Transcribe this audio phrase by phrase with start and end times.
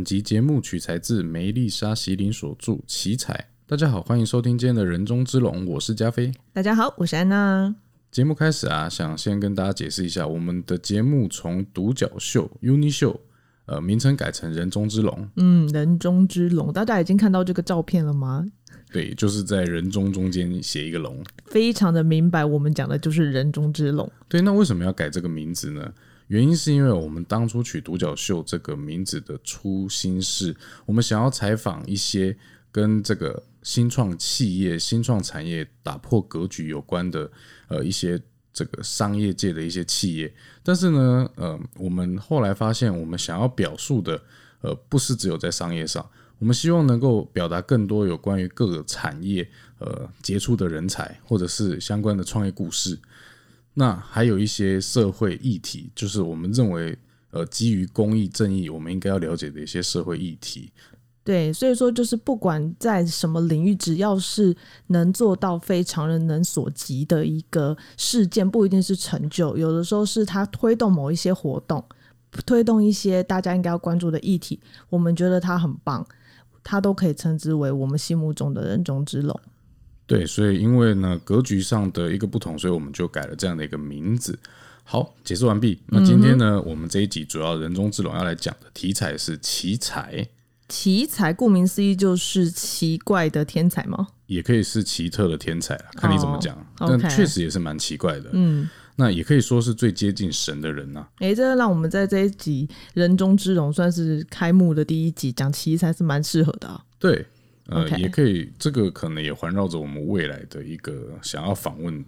[0.00, 3.34] 本集节目取材自梅丽莎·席琳所著《奇才》。
[3.66, 6.32] 大家好，欢迎收听今天的人中之龙，我是加菲。
[6.54, 7.74] 大家好，我是安娜。
[8.10, 13.20] 节目开始啊，想先跟大家解释一下，我们的节目从独角秀 （Uni 秀）
[13.68, 15.28] 呃名称改成人中之龙。
[15.36, 18.46] 嗯，人中之龙，大家已经看到这个照片了吗？
[18.90, 24.10] 对，就是在人中中间写一个龙，非常的明白，我们讲的就是人中之龙。
[24.30, 25.92] 对，那为什么要改这个名字呢？
[26.30, 30.54] 原因是因为我们当初取独角秀这个名字的初心是，
[30.86, 32.36] 我们想要采访一些
[32.70, 37.28] 跟这个新创企业、新创产业打破格局有关的
[37.66, 38.22] 呃一些
[38.52, 40.32] 这个商业界的一些企业。
[40.62, 44.22] 但是呢，呃，我们后来发现，我们想要表述的
[44.60, 46.08] 呃不是只有在商业上。
[46.38, 49.46] 我们希望能够表达更多有关于各个产业
[49.78, 52.96] 呃杰出的人才，或者是相关的创业故事。
[53.74, 56.98] 那还有一些社会议题，就是我们认为
[57.30, 60.72] 呃基于公益正义，我们应该要了解的一些社会议题。
[61.22, 64.56] 对，所以说就是不管在什么领域，只要是
[64.88, 71.84] 能做到非常人能所及的一个事件，不一定是成就，有的时候是他推动某一些活动，
[72.44, 76.06] 推动一些大家应该要关注的议题，我们觉得他很棒。
[76.62, 79.40] 它都可以称之为我们心目中的人中之龙。
[80.10, 84.38] 对，所以因为呢格局上的一个不同，所以我们就改了这样的一个名字。
[84.82, 85.78] 好，解释完毕。
[85.86, 90.26] 那今天呢，我们这一集主要人中之龙要来讲的题材是奇才。
[90.68, 94.08] 奇才顾名思义就是奇怪的天才吗？
[94.26, 96.56] 也可以是奇特的天才了，看你怎么讲。
[96.76, 98.30] 但确实也是蛮奇怪的。
[98.32, 98.68] 嗯。
[98.96, 101.06] 那也可以说是最接近神的人呐。
[101.20, 106.84] 哎，这让我们在这一集人中之龙算是开幕的第一集，讲奇才是蛮适合的啊。
[106.98, 107.24] 对，
[107.70, 112.04] 呃，也可以，这个可能也环绕着我们未来的一个想要访问，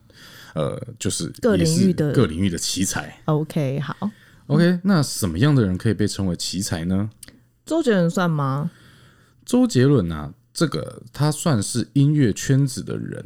[0.54, 3.16] 呃，就是各领域的各领域的奇才。
[3.26, 4.10] OK，好
[4.48, 7.10] ，OK，那什么样的人可以被称为奇才呢？
[7.64, 8.70] 周杰伦算吗？
[9.44, 13.24] 周杰伦啊，这个他算是音乐圈子的人。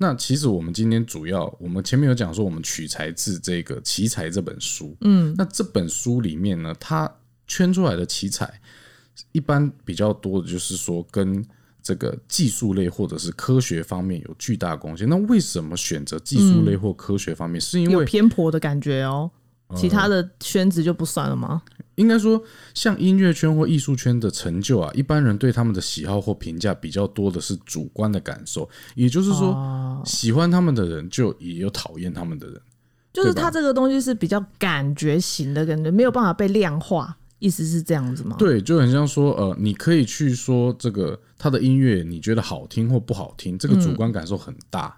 [0.00, 4.96] 那其实我们今天主要，我们前面有讲说，我们取材自这个奇才这本书。
[5.00, 7.10] 嗯，那这本书里面呢，他
[7.46, 8.60] 圈出来的奇才，
[9.32, 11.44] 一般比较多的就是说跟
[11.82, 15.08] 这个技术类或者是科学方面有巨大贡献。
[15.08, 17.60] 那为什么选择技术类或科学方面？
[17.60, 19.30] 是因为偏颇的感觉哦。
[19.76, 21.60] 其他的圈子就不算了吗？
[21.96, 32.58] 应该说，像音乐圈或艺术圈的成就啊，一般人对他们的喜好或评价比较多的是主观的感受，也就是说，喜欢他们的人就也有讨厌他们的人，
[33.12, 38.36] 就是他这个东西是比较感觉型的感觉，没有办法被量化，意思是这样子吗？
[38.38, 44.94] 对，就很像说，呃，你可以去说这个他的音乐，你觉得好听或不好听，这个主观感受很大。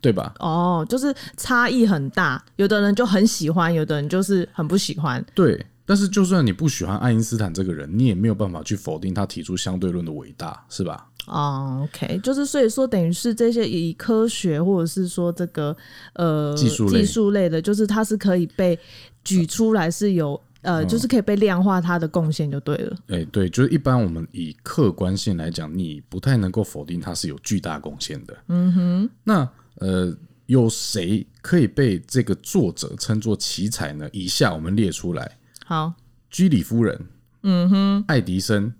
[0.00, 0.34] 对吧？
[0.38, 5.24] 哦，就是差异很大，有的人就很喜欢，有的人就是很不喜欢。
[5.34, 11.06] 对，但是就算你不喜欢爱因斯坦这个人，你也没有办法去否定他提出相对论的伟大，是吧？
[11.26, 15.74] 哦，OK，就是所以说，等于是这些以科学或者是说这个
[16.12, 18.78] 呃技术技术类的，就是它是可以被
[19.24, 22.96] 举出来，是有呃，就是可以被量化它的贡献就对了。
[23.06, 28.36] 哎，对，就是一般我们以客观性来讲，你不太能够否定它是有巨大贡献的。
[28.48, 29.48] 嗯哼，那。
[29.78, 30.16] 呃，
[30.46, 34.08] 有谁可以被这个作者称作奇才呢？
[34.12, 35.36] 以下我们列出来。
[35.66, 35.94] 好，
[36.30, 37.08] 居里夫人，
[37.42, 38.72] 嗯哼，爱迪生、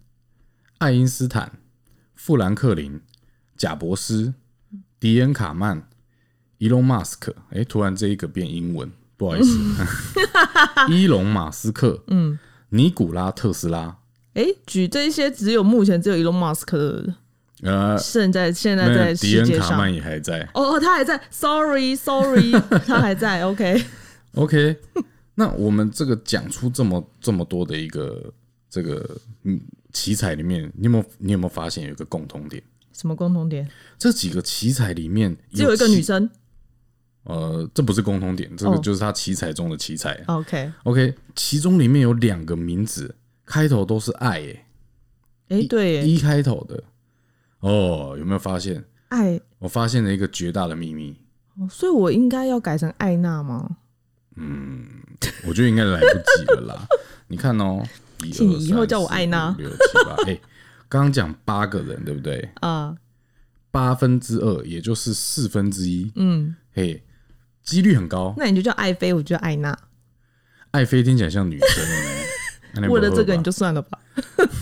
[0.79, 1.51] 爱因斯坦、
[2.15, 3.01] 富兰克林、
[3.57, 4.35] 贾伯斯、
[5.01, 5.89] 迪恩卡曼、
[6.59, 7.35] 伊隆马斯克。
[7.51, 9.59] 哎，突然这一个变英文，不好意思。
[10.91, 12.39] 伊隆马斯克，嗯，
[12.71, 13.97] 尼古拉特斯拉。
[14.35, 17.05] 哎，举这些只有目前只有伊隆马斯克。
[17.63, 20.47] 呃，现在现在在世界上，卡曼也还在。
[20.55, 21.21] 哦，他还在。
[21.31, 22.53] Sorry，Sorry，
[22.85, 23.45] 他还在。
[23.45, 24.77] OK，OK。
[25.37, 28.33] 那我们这个讲出这么这么多的一个
[28.69, 29.61] 这个嗯
[29.93, 32.63] 奇才里面，你有没有你有没有发现有一个共同点？
[32.93, 33.67] 什么共同点？
[33.99, 36.29] 这几个奇才里面只有一个女生。
[37.25, 40.13] 呃，这不是共同点，这个就是他奇才中的奇才。
[40.27, 41.15] OK，OK。
[41.35, 44.67] 其中里面有两个名字开头都是爱，哎，
[45.49, 46.83] 哎，对，一开头的。
[47.61, 48.85] 哦，有没有发现？
[49.09, 51.17] 爱，我发现了一个绝大的秘密。
[51.59, 53.77] 哦，所以我应该要改成艾娜吗？
[54.37, 54.85] 嗯，
[55.47, 56.87] 我觉得应该来不及了啦。
[57.29, 57.83] 你看哦，
[58.33, 59.55] 请你以后叫我艾娜。
[59.57, 60.39] 六七八，哎，
[60.89, 62.51] 刚刚讲八个人，对不对？
[62.57, 62.95] 啊，
[63.71, 66.13] 八分之二，也就是四分之一。
[66.17, 67.03] 嗯，嘿，
[67.65, 68.35] 几率很高。
[68.37, 69.77] 那你就叫爱妃，我就叫艾娜。
[70.71, 73.99] 爱妃听起来像女生为了 这个，你就算了吧。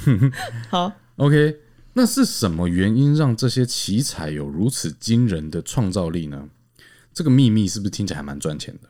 [0.71, 1.59] 好，OK。
[1.95, 6.49] 那是什么原因让这些奇才有如此惊人的创造力呢？
[7.13, 8.89] 这个秘密是不是听起来还蛮赚钱的？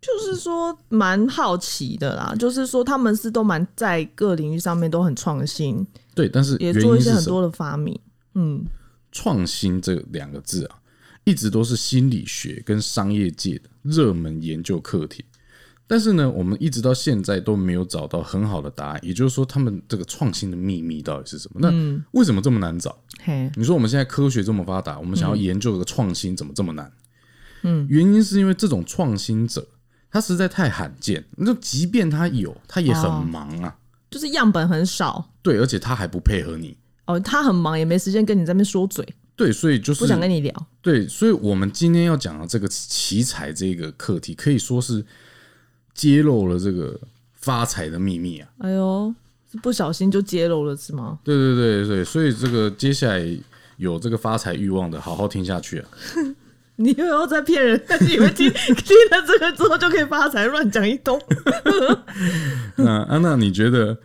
[0.00, 5.84] 就是说蛮好奇的啦，就是说他们是都蛮在各领域上面都很创新，
[6.14, 7.24] 对，但是也做一些很？
[7.24, 7.98] 多的发明。
[8.34, 8.64] 嗯，
[9.10, 10.78] 创新这两个字啊，
[11.24, 15.24] 一直都是心理学跟商业界的热门研究课题。
[15.86, 19.00] 但是呢，我们一直到现在都没有找到很好的答案。
[19.02, 21.60] 也就是说，他们这个创新的秘密到底是什么？
[21.60, 21.70] 那
[22.12, 22.94] 为什么这么难找？
[23.22, 26.92] 嘿，你说我们现在科学这么发达，我们想要研究这个创新，怎么这么难？
[27.62, 29.66] 嗯，原因是因为这种创新者
[30.10, 31.24] 他实在太罕见。
[31.38, 33.74] 那即便他有，他也很忙啊。
[34.10, 36.76] 就是样本很少对，而且他还不配合你。
[37.06, 39.06] 哦，他很忙，也没时间跟你在那边说嘴，
[39.38, 40.52] 对，所以就是不想跟你聊。
[40.82, 45.02] 对，所以我们今天要讲的这个奇才这个课题，可以说是
[45.94, 47.00] 揭露了这个
[47.34, 48.48] 发财的秘密啊！
[48.58, 49.14] 哎呦，
[49.50, 51.20] 是不小心就揭露了是吗？
[51.22, 53.38] 对对对对，所以这个接下来
[53.76, 55.88] 有这个发财欲望的，好好听下去啊！
[56.80, 57.80] 你又要在骗人？
[58.00, 60.46] 你以为听 听了这个之后就可以发财？
[60.46, 61.20] 乱讲一通。
[62.76, 63.98] 那安娜，你觉得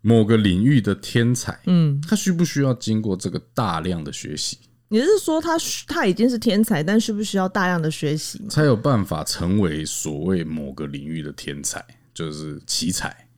[0.00, 5.56] 某个领域的天才，嗯，他需不需要经过这个大量的学习，你是说他
[5.88, 8.40] 他已经是天才，但需不需要大量的学习？
[8.48, 11.84] 才有办法成为所谓某个领域的天才，
[12.14, 13.28] 就是奇才？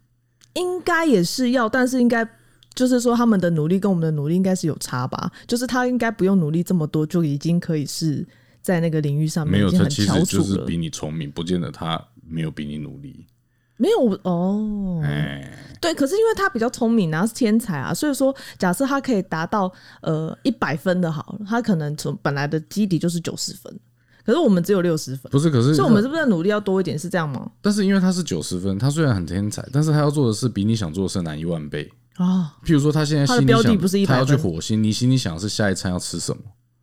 [0.55, 2.29] 应该也是要，但是应该
[2.75, 5.31] 就是说他们的努力跟我们的努力应该是有差吧？
[5.47, 8.27] 就是他应该不用努力这么多，就已经可以是
[8.61, 10.03] 在那个领域上面没有，他其。
[10.03, 13.27] 实就是比你聪明，不见得他没有比你努力。
[13.79, 19.73] 没有哦，哎，对，可是因为他比较聪明啊，是天才啊，所以说假设他可以达到
[20.03, 23.73] 呃一百分的好，他可能从本来的基底就是九十分，
[24.27, 26.99] 可是我们只有六十分，不是，可是所以我们是不是努力要多一点？
[26.99, 27.51] 是这样吗？
[27.63, 31.91] 但是因为他是九十分，他虽然很天才，但是他要做的事比你想做的事难一万倍。
[32.17, 36.43] 啊、譬如说，他现在心里想标的不是100他要去火星，你心里想的是下一餐要吃什么，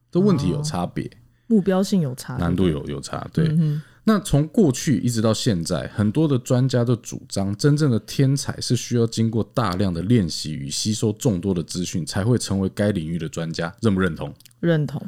[0.09, 1.12] 这问题有差别，
[1.48, 3.27] 目标性有差，难度有有差。
[3.33, 13.75] 对，嗯那从过去一直到现在，很多的专家都主张，真正的天才是需要经过大量的练习与吸收众多的资讯，才会成为该领域的专家。
[13.81, 14.31] 认不认同？
[14.60, 15.02] 认同。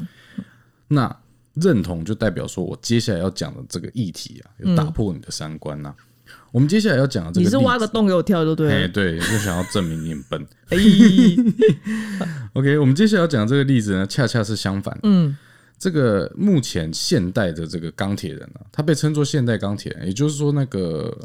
[0.87, 1.15] 那
[1.53, 5.93] 认同就代表说我接下来要讲的这个议题啊，有打破你的三观呐、
[6.51, 8.87] 我们接下来要讲的这个，你是挖个洞给我跳就对哎，了。
[8.87, 10.47] 对，就想要证明你很笨。
[10.69, 10.77] 哎，
[12.53, 14.97] OK，我们接下来要讲的这个例子呢，恰恰是相反。
[15.03, 15.37] 嗯，
[15.79, 21.15] 这个目前现代的这个钢铁人啊，他被称作现代钢铁人，也就是说，那个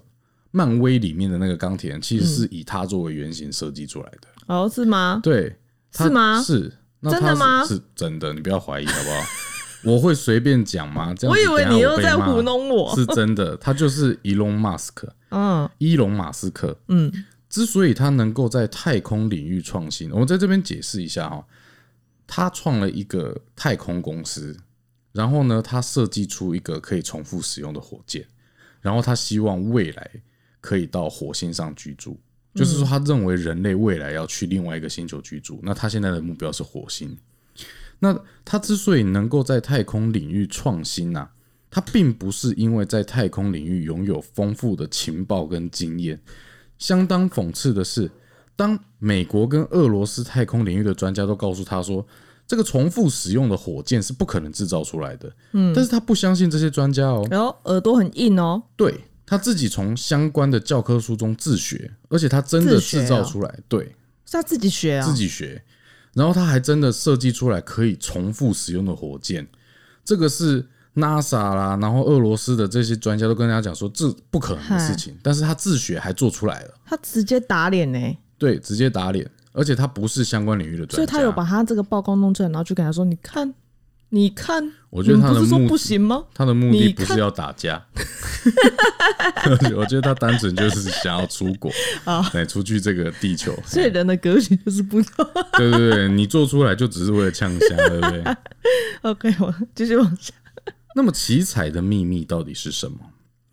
[0.50, 4.28] 漫威里面的那个钢铁人，其实是以他作为原型设计出来的。
[4.46, 5.20] 哦，是吗？
[5.22, 5.56] 对，
[5.92, 9.26] 他是吗是，那他是真的吗是真的，你不要怀疑好不好？
[9.84, 11.12] 我会随便讲吗？
[11.12, 12.94] 这样我以为你又在糊弄我。
[12.94, 16.78] 是真的，他就是伊隆马斯克，嗯伊隆马斯克。
[16.88, 17.10] 嗯，
[17.48, 21.44] 之所以他能够在太空领域创新，我在这边解释一下哈、
[22.34, 24.56] 他创了一个太空公司，
[25.12, 28.26] 然后呢，他设计出一个可以重复使用的火箭，
[28.80, 30.10] 然后他希望未来
[30.58, 32.18] 可以到火星上居住，
[32.54, 37.14] 就是说他认为人类未来要去另外一个星球居住，那他现在的目标是火星。
[37.98, 41.30] 那他之所以能够在太空领域创新呢、啊，
[41.70, 46.18] 他并不是因为在太空领域拥有丰富的情报跟经验。
[46.78, 48.10] 相当讽刺的是，
[48.54, 52.06] 当美国跟俄罗斯太空领域的专家都告诉他说，
[52.46, 58.62] 这个重复使用的火箭是不可能制造出来的，嗯，但是他不相信这些专家哦，然后耳朵很硬哦。
[58.76, 63.84] 对他自己从相关的教科书中自学，而且他真的制造啊出来，对
[64.26, 65.06] 是他自己学啊？
[65.06, 65.14] 自。
[65.14, 65.62] 己学，
[66.12, 69.48] 然后他还真的设计出来可以重复使用的火箭，
[70.04, 77.98] 这个是 NASA 啦，然后俄罗斯的这些专家都跟大家讲说这不可能的事情，但是他自学还做出来了，他直接打脸呢、
[78.42, 83.54] 对，直接打脸，而且他不是相关领域的专家，所以他有把他这个报告弄出来，然后就跟他说：“你看，
[84.08, 86.24] 你看，我觉得他的目不是说目不行吗？
[86.34, 87.80] 他的目的不是要打架，
[89.76, 91.70] 我觉得他单纯就是想要出国
[92.04, 95.24] 啊，对，出去这个地球，所以人的格局就是不同。
[95.56, 98.24] 对对对，你做出来就只是为了呛虾，对不对
[99.02, 100.34] ？OK，我继续往下。
[100.96, 102.98] 那么奇彩的秘密到底是什么？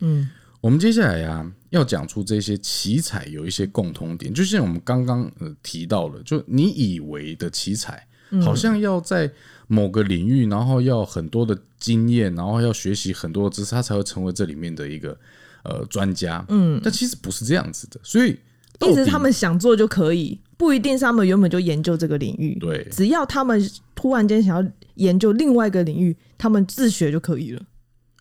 [0.00, 0.28] 嗯，
[0.60, 8.06] 我们接下来呀、要讲出这些奇才有一些共通点，就像我们刚刚呃提到了，就你以为的奇才，
[8.42, 9.30] 好像要在
[9.68, 15.16] 某个领域，然后要很多的经验，然后要学习很多的知识，他才会成为这里面的一个
[15.62, 16.44] 呃专家。
[16.48, 18.36] 嗯，但其实不是这样子的，所以
[18.80, 22.58] 一直他们想做就可以，不一定是他们原本就研究这个领域。
[22.58, 27.62] 对只要他们突然间想要研究另外一个领域，他们自学就可以了。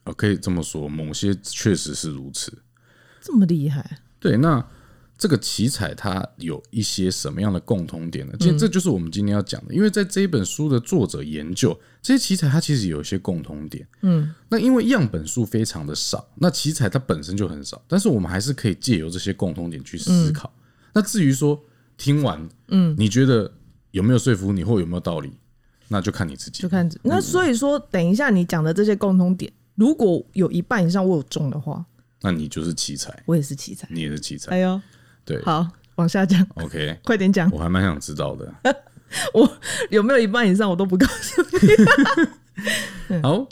[0.04, 2.54] 呃可以这么说，某些确实是如此。
[3.30, 4.00] 这么厉害？
[4.20, 4.66] 对，那
[5.18, 8.34] 这个奇才它有一些什么样的共通点呢？
[8.40, 13.88] 其实这就是我们今天要讲的，因为在这一本书的作者研究这些奇才，它其实有一些共通点。
[14.02, 20.52] 嗯，那因为样本数非常的少，那奇才它本身就很少，但是我们还是可以借由这些共通点去思考。
[20.94, 21.62] 那至于说
[21.98, 23.52] 听完，嗯，你觉得
[23.92, 25.34] 有没有说服你，或有没有道理，
[25.90, 26.62] 那就看你自己。
[26.62, 31.86] 就看那所以说，等一下你讲的这些共同点，如果有一半以上我有中的话，
[32.22, 34.52] 那你就是奇才，我也是奇才，你也是奇才。
[34.52, 34.82] 哎呦。
[35.26, 36.46] 对，好，往下讲。
[36.56, 37.50] OK，快点讲。
[37.52, 38.52] 我还蛮想知道的。
[39.34, 39.60] 我
[39.92, 43.20] 有没有一半以上，我都不告诉你。
[43.22, 43.48] 好，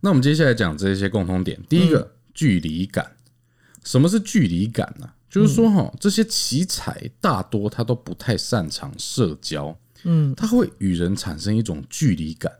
[0.00, 1.60] 那我们接下来讲这些共通点。
[1.68, 3.12] 第一个，距离感。
[3.84, 5.10] 什么是距离感呢？
[5.28, 9.78] 就是说，哈，这些奇才大多他都不太擅长社交。
[10.04, 12.50] 嗯，他会与人产生一种距离感，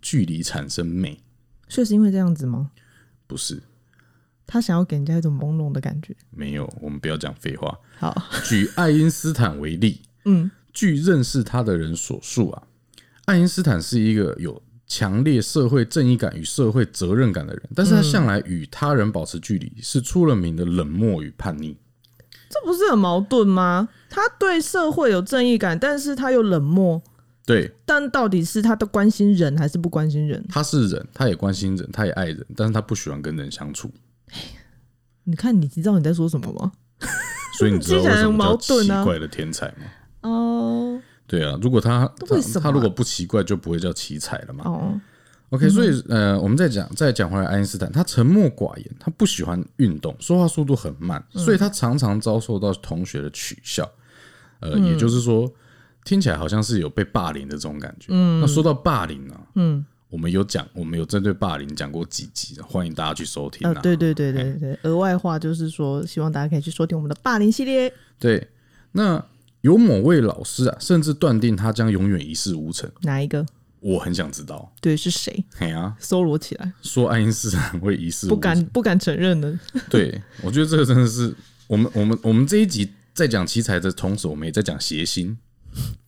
[0.00, 1.20] 距离产生美。
[1.68, 2.70] 确实因为这样子吗？
[3.26, 3.62] 不是。
[4.52, 6.14] 他想要给人家一种朦胧的感觉。
[6.30, 7.74] 没有，我们不要讲废话。
[7.96, 10.02] 好，举爱因斯坦为例。
[10.26, 12.62] 嗯，据认识他的人所述啊，
[13.24, 21.74] 爱因斯坦是一个有强烈社会正义感与社会责任感的人，但是他向来与他人保持距离，是出了名的冷漠与叛逆。
[22.50, 23.88] 这不是很矛盾吗？
[24.10, 27.00] 他对社会有正义感，但是他又冷漠。
[27.46, 30.44] 对，但到底是他的关心人还是不关心人？
[30.50, 33.90] 他是人，他也关心人，他也爱人，但是他不喜欢跟人相处。
[35.24, 36.72] 你看，你知道你在说什么吗？
[37.58, 39.84] 所以你知道为什么叫奇怪的天才吗？
[40.22, 42.10] 哦，对啊，如果他
[42.60, 44.64] 他如果不奇怪，就不会叫奇才了嘛。
[44.64, 45.00] 哦
[45.50, 53.88] ，OK，所以呃，我们再讲再讲回来，爱因斯坦他沉默寡言，他不喜欢运动，说话速度很慢，所以他常常遭受到同学的取笑。
[54.60, 55.52] 呃，也就是说，
[56.04, 58.06] 听起来好像是有被霸凌的这种感觉。
[58.10, 59.40] 嗯，那说到霸凌呢？
[59.56, 59.84] 嗯。
[60.12, 63.66] 我们有讲，我们有针对霸凌讲过几集，欢迎大家去收听。
[63.66, 67.90] 啊，对对对对对，额外话就是说，希望大家可以去收听我们的霸凌系列。
[68.18, 68.46] 对，
[68.92, 69.24] 那
[69.62, 72.90] 有某位老师啊，甚至断定他将永远一事无成。
[73.00, 73.46] 哪一个？
[73.80, 74.70] 我很想知道。
[74.82, 75.42] 对，是谁？
[75.56, 76.70] 嘿啊，搜罗起来。
[76.82, 79.58] 说爱因斯坦会一事不敢不敢承认的。
[79.88, 81.34] 对，我觉得这个真的是
[81.66, 85.38] 我们我们我们这一集在讲奇才的同时，我们也在讲谐星。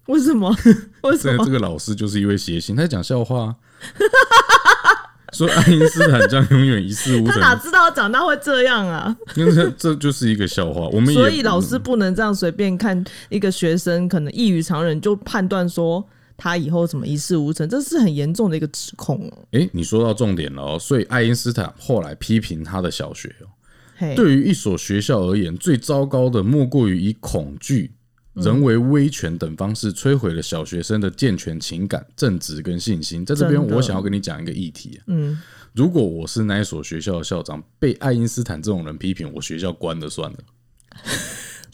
[0.06, 0.54] 为什么？
[1.02, 1.44] 为什么？
[1.44, 3.54] 这个老师就是一位谐星，他在讲笑话。
[5.32, 9.16] 说爱因斯坦将永远一事无成，他哪知道长大会这样啊？
[9.34, 10.86] 因 为这就是一个笑话。
[10.92, 16.06] 我们所以老师不能这样随便看一个学生可能异于常人，就判断说
[16.36, 19.38] 他以后怎么一事无成，这是很严重的一个指控哦。
[19.50, 20.78] 哎，你说到重点了哦。
[20.78, 27.92] 所以爱因斯坦后来批评他的小学哦，对于一所学校而言，最糟糕的莫过于以恐惧。
[28.34, 33.24] 人为威权等方式摧毁了小学生的健全情感、正直跟信心。
[33.24, 35.00] 在这边，我想要跟你讲一个议题。
[35.06, 35.40] 嗯，
[35.72, 40.38] 如果我是那一所学校的校长，被爱因斯坦这种人批评，我学校关了算了。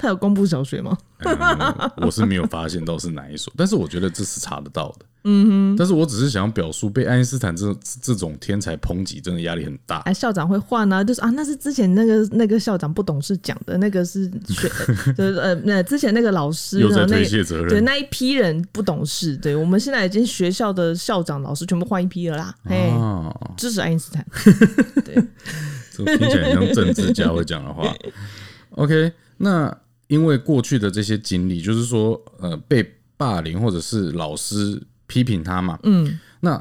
[0.01, 0.97] 他有公布小学吗？
[2.01, 5.05] 我是没有发现到是哪一所，但是我觉得这是查得到的。
[5.25, 9.99] 嗯哼，但是我只是想表述被爱因斯坦这这种天才抨击，真的压力很大。
[10.07, 14.67] 哎，校长会换啊，就是啊，那是之前那个那个校长不懂事讲的，那个是学，
[15.13, 19.37] 就是呃，那之前那个老师又在推卸责任，对那一批人不懂事。
[19.37, 22.55] 对我们现在已经学校的校长老师全部换一批了啦。
[22.65, 22.91] 嘿，
[23.59, 24.25] 支持爱因斯坦。
[25.05, 25.23] 对，
[25.93, 27.95] 这听起来像政治家会讲的话。
[28.71, 29.77] OK，那。
[30.11, 32.85] 因为过去的这些经历，就是说，呃，被
[33.17, 36.61] 霸凌或者是老师批评他嘛，嗯，那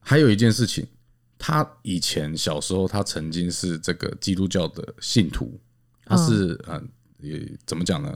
[0.00, 0.84] 还有一件事情，
[1.38, 5.60] 他以前小时候他曾经是这个基督教的信徒，
[6.04, 6.82] 他是呃，
[7.20, 8.12] 也怎么讲呢？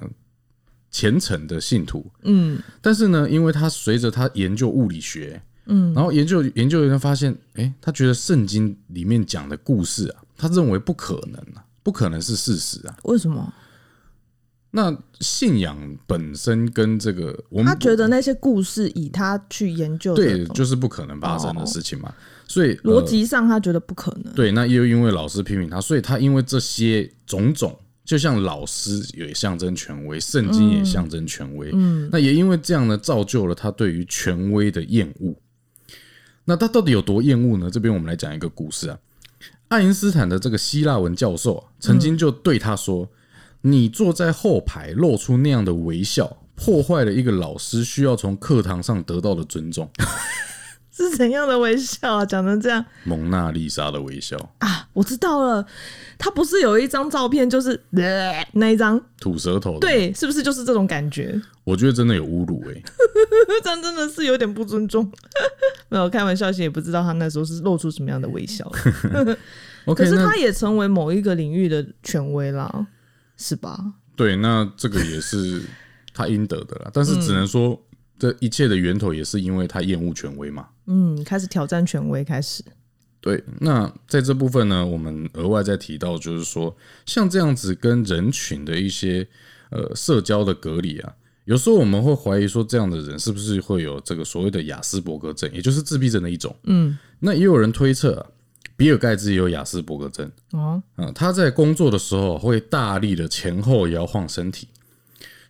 [0.91, 13.55] 虔诚的信徒，嗯，但是呢，因为他随着他研究物理学，嗯，然后研究研究，人发现，哎，他觉得圣经里面讲的故事啊，他认为不可能啊，不可能是事实啊，为什么？
[14.73, 22.13] 那信仰本身跟这个，我们他觉得那些故事以他去研究，对，就是不可能发生的事情嘛。
[22.47, 24.35] 所以逻辑上他觉得不可能。
[24.35, 31.71] 对，那又因为老师批评他，所以他因为这些种种，就像老师也象征权威，圣经也象征权威。
[31.73, 35.35] 嗯，那也因为这样呢，造就了他对于权威的厌恶。
[36.45, 37.71] 那他到底有多厌恶呢？
[37.71, 38.99] 这边我们来讲一个故事啊。
[39.69, 43.09] 爱因斯坦的这个希腊文教授曾经就对他说。
[43.63, 49.91] 你坐在后排，露出那样的微笑，破坏了一个老师需要从课堂上得到的尊重。
[50.97, 52.25] 是怎样的微笑啊？
[52.25, 54.89] 讲成这样，蒙娜丽莎的微笑啊！
[54.95, 55.67] 我知道了，
[56.17, 57.79] 他不是有一张照片，就是
[58.55, 61.39] 那一张吐舌头，对，是不是就是这种感觉？
[61.65, 62.83] 我觉得真的有侮辱哎，
[63.63, 65.13] 这 样真的是有点不尊重。
[65.91, 68.67] 没有开玩笑，也不知道他那时候是露出什么样的微笑。
[69.95, 72.87] 可是他也成为某一个领域的权威了。
[73.37, 73.95] 是吧？
[74.17, 75.63] 对，那这个也是
[76.15, 76.91] 他应得的啦。
[76.93, 77.81] 但是只能说，
[78.19, 80.69] 这一切的源头也是因为他厌恶权威嘛。
[80.87, 82.65] 嗯，开始挑战权威，开始。
[83.21, 89.27] 对，那在这部分呢，我们额外再提到，就是说，像这样子跟人群的一些
[89.71, 91.13] 呃社交的隔离啊，
[91.45, 96.55] 有时候我们会怀疑说，这样的人是不是会有这个所谓的雅斯伯格症，也就是自闭症的一种。
[96.65, 98.27] 嗯，那也有人推测、啊，
[98.77, 100.31] 比尔盖茨也有雅斯伯格症。
[100.53, 104.69] 哦，嗯，他在工作的时候会大力的前后摇晃身体。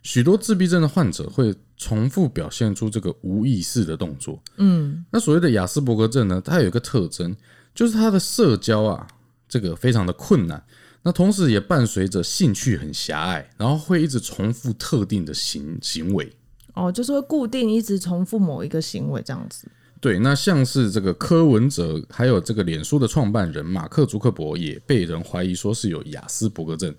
[0.03, 4.41] 许多自闭症的患者会重复表现出这个无意识的动作。
[4.55, 7.35] 嗯，那所谓的雅斯伯格症呢，它有一个特征，
[7.75, 9.05] 就是他的社交啊，
[9.49, 10.63] 这个非常的困难。
[11.03, 16.31] 那同时也伴随着兴趣很狭隘，然后会一直重复特定的行行为。
[16.73, 19.67] 哦，就是会固定一直重复某一个行为这样子。
[19.99, 26.93] 对，那像是这个柯文哲，还有这个脸书的创办人马克·祖克伯，也被人怀疑说是有雅斯伯格症。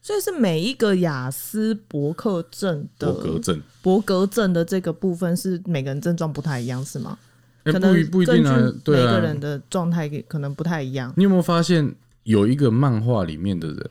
[0.00, 7.18] 所以是每一个雅斯伯克症的伯格症，伯格症的这个部分是每个人症状不太一样，是吗？
[7.64, 9.20] 哎、可能不一不一定啊每个。
[9.20, 11.12] 人的状态可能不太一样。
[11.16, 13.90] 你有没有发现有一个漫画里面的人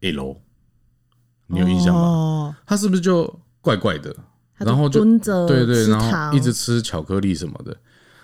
[0.00, 0.36] L，
[1.46, 2.00] 你有印象吗？
[2.00, 4.14] 哦，他是不是就怪怪的？
[4.58, 7.76] 他然后就蹲着对对，然后一直吃巧克力什么的，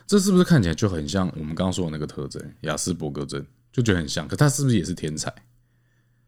[0.06, 3.44] 这是不是看起来就很像我们刚刚说的那个特征雅斯伯格症？
[3.72, 5.28] 就觉得很像，可他是不是也是天才？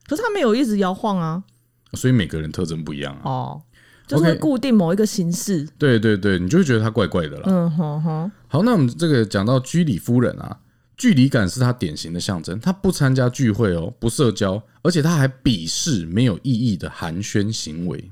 [0.09, 1.45] 可是他没有一直摇晃啊。
[1.93, 3.23] 所以每个人特征不一样啊。
[3.25, 3.63] 哦，
[4.07, 5.65] 就是会固定某一个形式。
[5.79, 7.43] 对对对，你就会觉得他怪怪的啦。
[7.47, 10.59] 嗯哼哼，好，那我们这个讲到居里夫人啊，
[10.97, 12.59] 距离感是她典型的象征。
[12.59, 18.11] 她不参加聚会哦，不社交，而且她还鄙视没有意义的寒暄行为。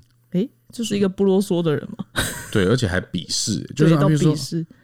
[0.74, 2.04] 诶，就是一个不啰嗦的人嘛，
[2.50, 4.34] 对，而且还鄙视， 就是比如说。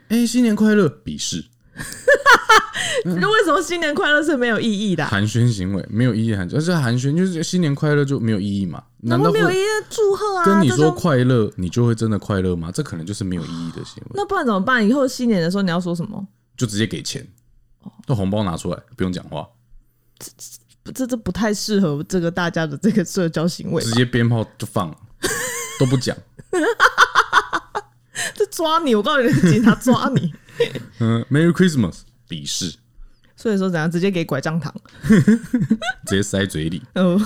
[0.09, 1.44] 哎、新年快乐，鄙视
[3.04, 5.09] 那为什么新年快乐是没有意义的啊？
[5.09, 8.82] 寒暄行为没有意义寒暄，而且寒暄就是新年快乐就没有意义嘛？
[8.99, 10.44] 难道没有意义的祝贺啊？
[10.44, 12.72] 跟你说快乐，你就会真的快乐吗？
[12.74, 14.87] 这可能就是没有意义的行为，那不然怎么办？
[14.87, 16.26] 以后新年的时候你要说什么？
[16.57, 17.24] 就直接给钱，
[18.09, 19.46] 那红包拿出来，不用讲话，
[20.18, 23.92] 这这这不太适合这个大家的这个社交行为直？
[23.92, 24.94] 接鞭炮就放，
[25.81, 26.14] 都不讲。
[28.37, 30.33] 这抓你，我告诉你，警察抓你。
[31.01, 32.77] 嗯，Merry Christmas，鄙视，
[33.35, 34.75] 所以说怎样，直接给拐杖糖。
[36.07, 36.83] 直接塞嘴里。
[36.95, 37.19] 哦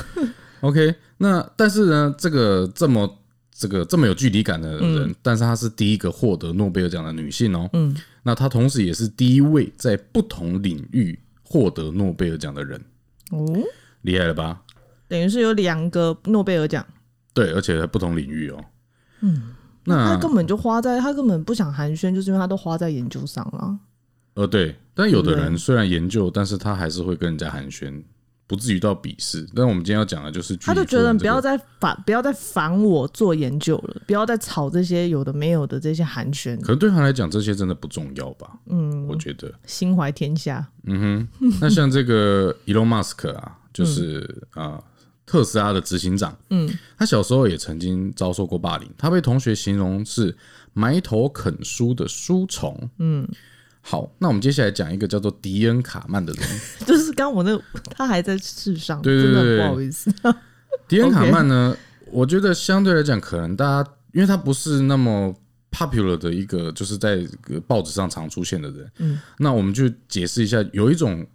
[0.61, 3.19] OK，那但是呢，这个这么
[3.53, 7.69] 这个这么有距离感的人，但是她是第一个获得诺贝尔奖的女性哦。
[7.73, 12.81] 嗯，那她同时也是第一位在不同领域获得诺贝尔奖的人，
[13.33, 13.45] 哦，
[14.03, 14.62] 厉害了吧？
[15.09, 16.87] 等于是有两个诺贝尔奖。
[17.35, 18.64] 对，而且在不同领域哦。
[19.20, 23.79] 嗯，那他根本就花在，他根本不想寒暄，就是因为他都花在研究上了。
[24.35, 28.03] 呃对，但有的人虽然研究，但是他还是会跟人家寒暄，
[28.47, 29.47] 不至于到鄙视。
[29.55, 38.59] 但我们今天要讲的就是，他就觉得不要再再烦，不要再烦我做研究了，不要再吵这些有的没有的这些寒暄，可能对他来讲，这些真的不重要吧？
[38.66, 39.53] 嗯，我觉得。
[39.66, 40.66] 心怀天下。
[40.85, 44.85] 嗯哼，那像这个 Elon Musk 啊，就是啊、呃
[45.26, 50.37] 特斯拉的执行长，嗯，他小时候也曾经遭受过霸凌，他被同学形容是
[50.72, 52.90] 埋头啃书的书虫。
[52.98, 53.26] 嗯，
[53.80, 56.42] 好，那我们接下来讲一个叫做迪恩卡曼的人。
[56.87, 57.58] 就是刚我那
[57.96, 60.12] 他还在世上，对对真的对很不好意思。
[60.87, 61.74] 迪恩卡 曼呢，
[62.10, 65.34] 我觉得相对来讲，可能大家因为他不是那么
[65.70, 68.92] popular 的一个，就是在这个报纸上常出现的人。
[68.98, 71.26] 嗯，那我们就解释一下，有一种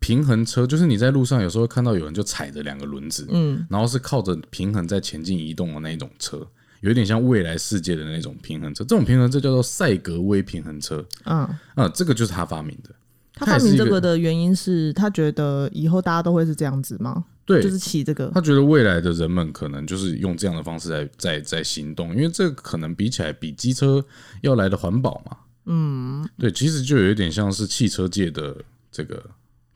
[0.00, 6.46] 平衡车，就是你在路上有时候看到有人就踩着两个轮子，嗯，然后是靠着平衡在前进移动的那一种车。
[6.80, 11.38] 有一点像未来世界的那种平衡车，这种平衡车叫做赛格威平衡车嗯，
[11.74, 12.94] 啊、这个就是他发明的。
[13.34, 17.24] 他发明这个的原因是他觉得以后大家都会是这样子吗？
[17.44, 18.30] 对，就是骑这个。
[18.32, 24.04] 他觉得未来的人们可能就是用这样的方式来在在行动，因为这个可能比起来比机车
[24.42, 25.36] 要来的环保嘛。
[25.66, 28.56] 嗯，对，其实就有一点像是汽车界的
[28.92, 29.20] 这个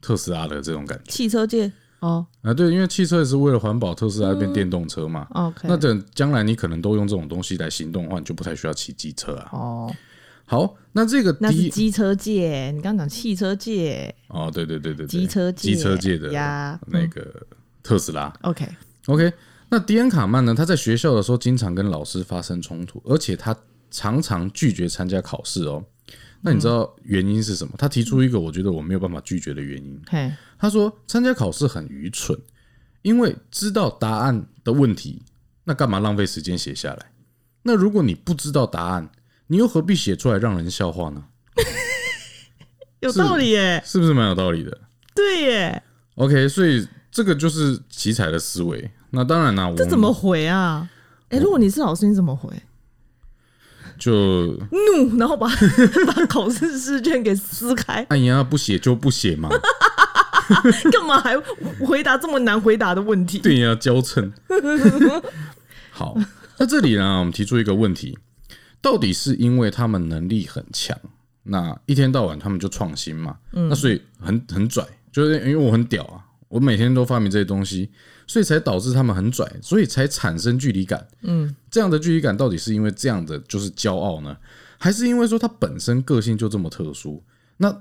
[0.02, 2.52] 特斯拉的这种感觉汽车界哦啊。
[2.52, 5.26] 对，因为汽车也是为了环保，特斯拉变电动车嘛。
[5.30, 9.48] ，OK，那等将来你可能都用这种东西来行动的话，你就不太需要骑机车啊。
[9.52, 9.94] 哦，
[10.44, 17.46] 好，那这个那是机车界，你刚刚讲汽车界，哦，对对对对对，机车界机车界的呀那个
[17.82, 18.30] 特斯拉。
[18.42, 19.32] OK，OK，
[19.70, 20.54] 那迪恩卡曼呢？
[20.54, 23.56] 他在学校的时候经常跟老师发生冲突，而且他
[23.90, 25.84] 常常拒绝参加考试哦。
[26.44, 27.72] 那你知道原因是什么？
[27.78, 30.02] 他提出一个我觉得我没有办法拒绝的原因。
[30.08, 32.36] 嘿，他说参加考试很愚蠢，
[33.02, 35.22] 因为知道答案的问题，
[35.64, 37.12] 那干嘛浪费时间写下来？
[37.62, 39.08] 那如果你不知道答案，
[39.46, 41.24] 你又何必写出来让人笑话呢？
[42.98, 44.80] 有道理耶，是不是蛮有道理的？
[45.14, 45.82] 对耶
[46.16, 48.90] ，OK，所以这个就是奇才的思维。
[49.10, 50.90] 那当然啦，我这怎么回啊？
[51.28, 52.50] 哎、如果你是老师，你怎么回？
[54.04, 55.46] 就怒，然后把
[56.08, 59.48] 把考试试卷给撕开，哎呀不写就不写嘛，
[60.90, 61.38] 干嘛还
[61.86, 63.38] 回答这么难回答的问题？
[63.38, 64.32] 对呀，交称。
[65.92, 66.16] 好，
[66.58, 68.18] 那这里呢，我们提出一个问题：
[68.80, 70.98] 到底是因为他们能力很强，
[71.44, 73.36] 那一天到晚他们就创新嘛？
[73.52, 76.18] 那所以很很拽，就是因为我很屌啊，
[76.52, 77.90] 我每天都发明这些东西，
[78.26, 81.08] 所以才导致他们很拽，所以才产生距离感。
[81.22, 84.36] 嗯，这样的距离感到底是因为这样的就是骄傲呢，
[84.76, 87.22] 还是因为说他本身个性就这么特殊？
[87.56, 87.74] 那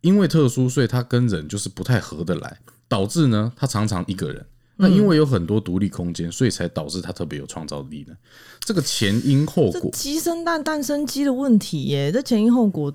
[0.00, 2.58] 因为特殊，所以他跟人就是不太合得来，
[2.88, 4.44] 导致呢他常常一个人。
[4.78, 8.14] 那因为有很多独立空间，所以才导致他特别有创造力呢。
[8.60, 12.92] 这个前因后果，鸡生蛋，蛋生鸡的问题耶，这前因后果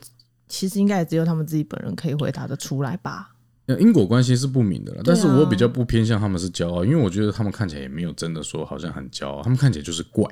[0.48, 3.31] 其实应该也只有他们自己本人可以回答的出来吧？
[3.71, 4.99] 呃因果关系是不明的了。
[4.99, 10.25] 啊但是我比较不偏向他们是骄傲，因为我觉得他们看起来也没有真的说好像很骄傲，他们看起来就是怪。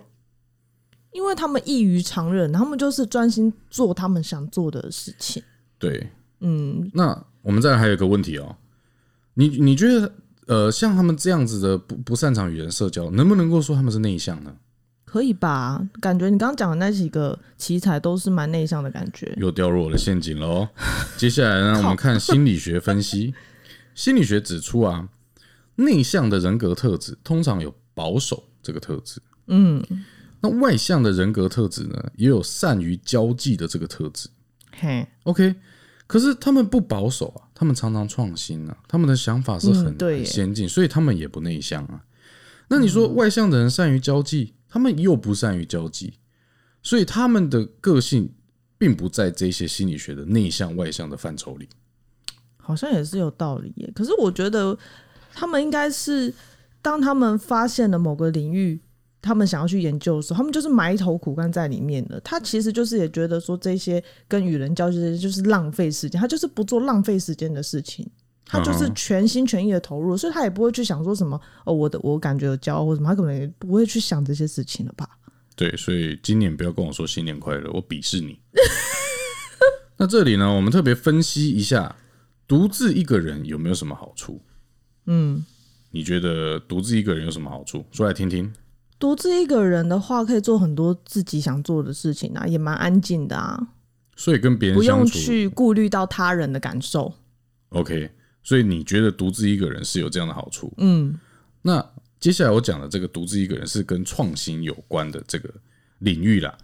[1.12, 5.42] 因为他们异于常人，他们就是专心做他们想做的事情。
[5.80, 6.08] 对，
[6.40, 8.56] 嗯，那我们再来还有一个问题哦，
[9.34, 10.14] 你你觉得
[10.46, 14.56] 呃，像他们这样子的不不擅长与人社交，能不能够说他们是内向呢？
[15.10, 15.82] 可以吧？
[16.00, 19.34] 感觉你刚刚讲的那几个奇才都是蛮内向的感觉。
[19.38, 20.70] 又掉入我的陷阱了哦。
[21.18, 23.34] 接下来呢，我们看心理学分析。
[23.96, 25.10] 心理学指出啊，
[25.76, 29.84] 内向的人格特质通常有保守这个特质，嗯，
[30.42, 34.30] 那外向的人格特质呢，也有善于交际的这个特质。
[34.80, 35.56] 嘿，OK，
[36.08, 42.06] 可是他们不保守啊，他们常常创新啊，他们的想法是很、先进，所以他们也不内向啊。
[42.70, 46.14] 那你说外向的人善于交际，他们又不善于交际，
[46.84, 48.32] 所以他们的个性
[48.78, 51.68] 并不在这些心理学的内向外向的范畴里。
[52.58, 53.92] 好像也是有道理耶。
[53.96, 54.78] 可是我觉得
[55.34, 56.32] 他们应该是，
[56.82, 58.80] 当他们发现了某个领域，
[59.22, 62.20] 他们想要去研究的时候，他们就是埋头苦干在里面的。
[62.22, 68.08] 他其实就是也觉得说这些跟与人交际这些就是浪费时间，他就是不做浪费时间的事情。
[68.52, 75.08] 他就是全心全意的投入，所以他也不会去想说什么哦，我的我感觉有骄傲或什么，他可能也不会去想这些事情了吧？
[75.56, 78.40] 对，所以今年不要跟我说新年快乐，我鄙视你。
[79.98, 81.96] 那这里呢，我们特别分析一下，
[82.48, 84.42] 独自一个人有没有什么好处？
[85.06, 85.46] 嗯，
[85.92, 87.86] 你觉得独自一个人有什么好处？
[87.92, 88.52] 说来听听。
[88.98, 93.68] 独自一个人的话，可以做很多自己想做的事情啊，也蛮安静的啊，
[94.16, 97.14] 所以跟别人不用去顾虑到他人的感受。
[97.70, 98.12] OK，
[98.44, 100.74] 所以你觉得独自一个人是有这样的好处？
[100.78, 101.14] 嗯
[101.62, 101.86] 那
[102.20, 105.54] 接下来我讲的这个独自一个人是跟创新有关的这个
[106.00, 106.58] 领域啦。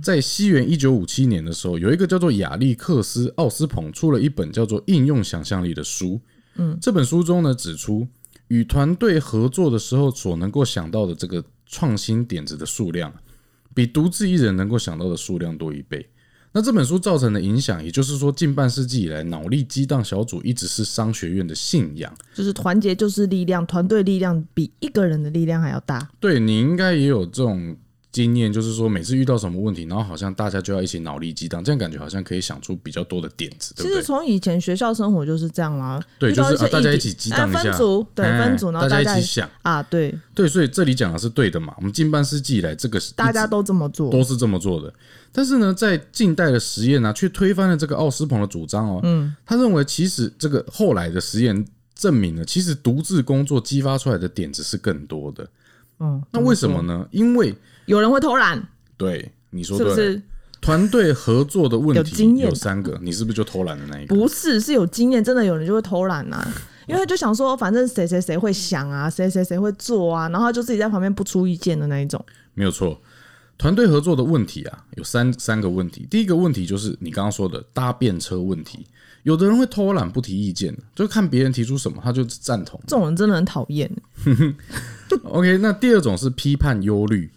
[0.00, 6.20] 在西元一九五七年的时候，有一个叫做亚历克斯·奥斯彭出了一本叫做《应用想象力》的书。
[6.54, 8.06] 嗯，这本书中呢指出，
[8.46, 13.12] 与团队合作的时候所能够想到的这个创新点子的数量，
[13.74, 16.08] 比独自一人能够想到的数量多一倍。
[16.54, 22.12] 那这本书造成的影响，也就是说，近半世纪以来，脑力激荡小组一直是商学院的信仰。
[22.34, 26.10] 就是团结就是力量，团队力量比一个人的力量还要大。
[26.20, 27.74] 对你应该也有这种
[28.12, 34.02] 经验，就是说每次遇到什么问题，然后好像大家就要一起脑力激荡，这样感觉好像可以想出比较多的点子，对其实？
[34.02, 41.72] 从以前学校生活就是这样啦，对就是啊大家一起激荡一下哎分组对哎分组，然后大家家一起想，啊，对，对，所以这里讲的是对的嘛。
[41.78, 44.92] 我们近半世纪以来，这个大家都这么做，都是这么做的。
[45.32, 49.00] 但是呢，在近代的实验呢、却推翻了这个奥斯彭的主张哦。
[49.02, 55.48] 嗯，他认为其实这个后来的实验证明了，其实独自工作激发出来的点子是更多的。
[56.00, 57.08] 嗯，那为什么呢？
[57.10, 57.54] 因为
[57.86, 58.68] 有人会偷懒？
[58.96, 60.22] 对你说对了，是不是？
[60.60, 64.14] 团队合作的问题有经验有三个，你是不是就偷懒的那一个？
[64.14, 66.54] 不是，是有经验，真的有人就会偷懒啊、
[66.86, 72.24] 因为就想说，反正谁谁谁会想啊，谁谁谁会做啊，然后他就自己在旁边不出意见的那一种。
[72.54, 73.00] 没有错。
[73.58, 76.06] 团队合作的问题啊，有三三个问题。
[76.10, 78.86] 第一个问题就是你刚刚说的搭便车问题，
[79.24, 82.80] 有的人会偷懒不提意见，就看别人提出什么他就赞同。
[82.86, 83.90] 这种人真的很讨厌。
[85.24, 87.30] OK，那第二种是批判忧虑，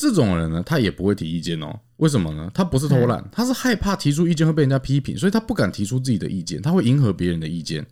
[0.00, 1.78] 这种人呢，他也不会提意见哦。
[1.98, 2.50] 为什么呢？
[2.54, 7.86] 他不是偷懒，他是害怕提出意见会被人家批评，所以他不敢提出自己的意见，他会迎合别人的意见。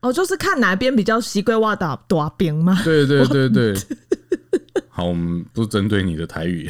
[0.00, 2.80] 哦，就是看哪边比较西龟挖打大边吗。
[2.82, 3.74] 对对对对。
[4.88, 6.66] 好，我们不是针对你的台语，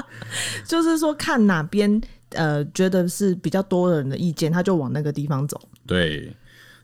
[0.68, 1.98] 就是说看哪边
[2.32, 5.58] 呃觉得是比较多人的意见，他就往那个地方走。
[5.86, 6.30] 对，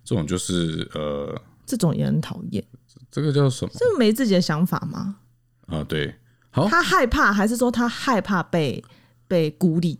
[0.02, 2.64] 这种就是呃，这种也很讨厌，
[3.10, 5.16] 这个叫什么这没自己的想法吗？
[5.66, 5.84] 啊？
[5.84, 6.14] 对，
[6.54, 8.82] 好，他害怕，还是说他害怕被
[9.26, 9.98] 被孤立？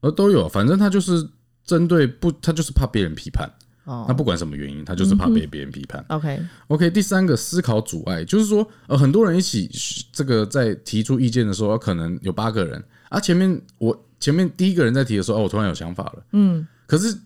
[0.00, 1.28] 呃，都有，反正他就是
[1.64, 3.50] 针对不，他就是怕别人批判。
[3.84, 6.04] 哦那不管什么原因，他就是怕被别人批判。
[6.08, 9.66] OK，OK，第三个思考阻碍，就是说，呃，很多人一起
[10.12, 17.16] 这个在提出意见的时候，可能有八个人啊，前面我前面第一个人在提的时候，哦，我突然有想法了，嗯，可是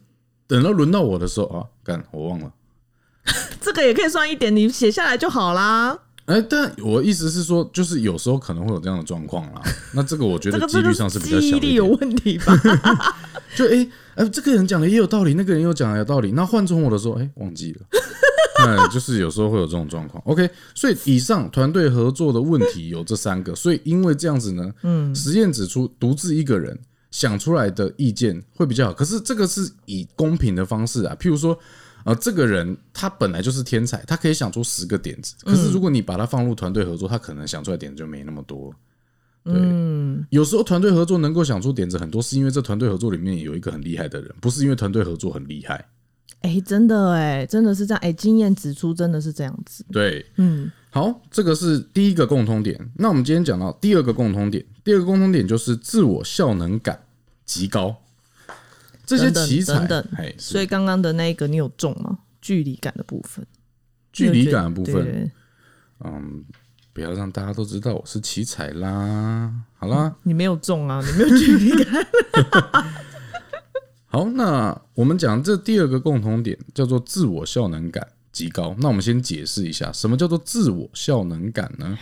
[0.47, 2.53] 等到轮到我的时候啊，干，我忘了。
[3.61, 5.99] 这个也可以算一点，你写下来就好啦。
[6.27, 9.61] 哎、但我意思是说，就是有时候可能会有这样的状况啦。
[9.93, 11.75] 那这个我觉得几率上是比较记忆力小一点。
[11.75, 12.57] 有问题吧？
[13.55, 17.81] 就哎哎、这个人讲的也有道理，那个人又讲的有道理，那换成我的时候，哎、忘记了。
[18.65, 20.23] 哎，就是有时候会有这种状况。
[20.25, 26.79] OK，所以以上团队合作的问题有这三个，所以因为这样子呢，嗯，实验指出独自一个人
[27.11, 28.93] 想出来的意见会比较好。
[28.93, 31.59] 可是这个是以公平的方式啊，譬如说，
[32.05, 38.75] 呃，这个人他本来就是天才，他可以想出十个点子，可是如果你把他放入团队合作，他可能想出来点子就没那么多。
[39.45, 39.55] 对，
[40.31, 45.85] 有时候团队合作能够想出点子很多，是因为这团队合作里面有一个很厉害的人，不是因为团队合作很厉害。
[46.43, 49.85] 哎、真的哎，真的是这样哎，经验指出真的是这样子。
[49.93, 52.79] 对，嗯，好，这个是第一个共通点。
[52.97, 57.01] 那我们今天讲到第二个共通点，第二个共通点就是自我效能感
[57.45, 57.97] 极高。
[59.17, 62.19] 这些奇才等等，哎，是所以刚刚的那个你有中吗？
[62.41, 63.47] 距离感的部分，
[64.13, 65.31] 距离感的部分，
[66.05, 66.45] 嗯，
[66.93, 69.53] 不要让大家都知道我是奇才啦。
[69.75, 72.07] 好啦，你没有中啊，你没有距离感。
[74.07, 78.75] 好，那我们讲这第二个共同点叫做自我效能感极高。
[78.79, 81.97] 那我们先解释一下，什么叫做自我效能感呢？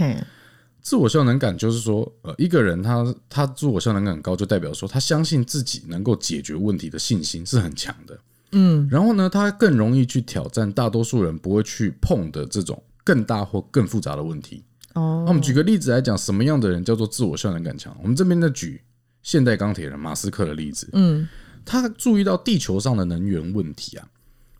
[0.81, 8.19] 嘿，自我效能感就是说，呃，一个人他他自我效能感很高，就代表说他相信自己能够解决问题的信心是很强的。
[8.53, 14.65] 嗯，然后呢，他更容易去挑战大多数人不会去碰的这种更大或更复杂的问题。
[14.95, 17.97] 哦那我们举个例子来讲，什么样的人叫做自我效能感强？
[18.03, 18.83] 我们这边的举
[19.23, 20.89] 现代钢铁人马斯克的例子。
[20.95, 21.29] 嗯，
[21.65, 24.09] 他注意到地球上的能源问题啊，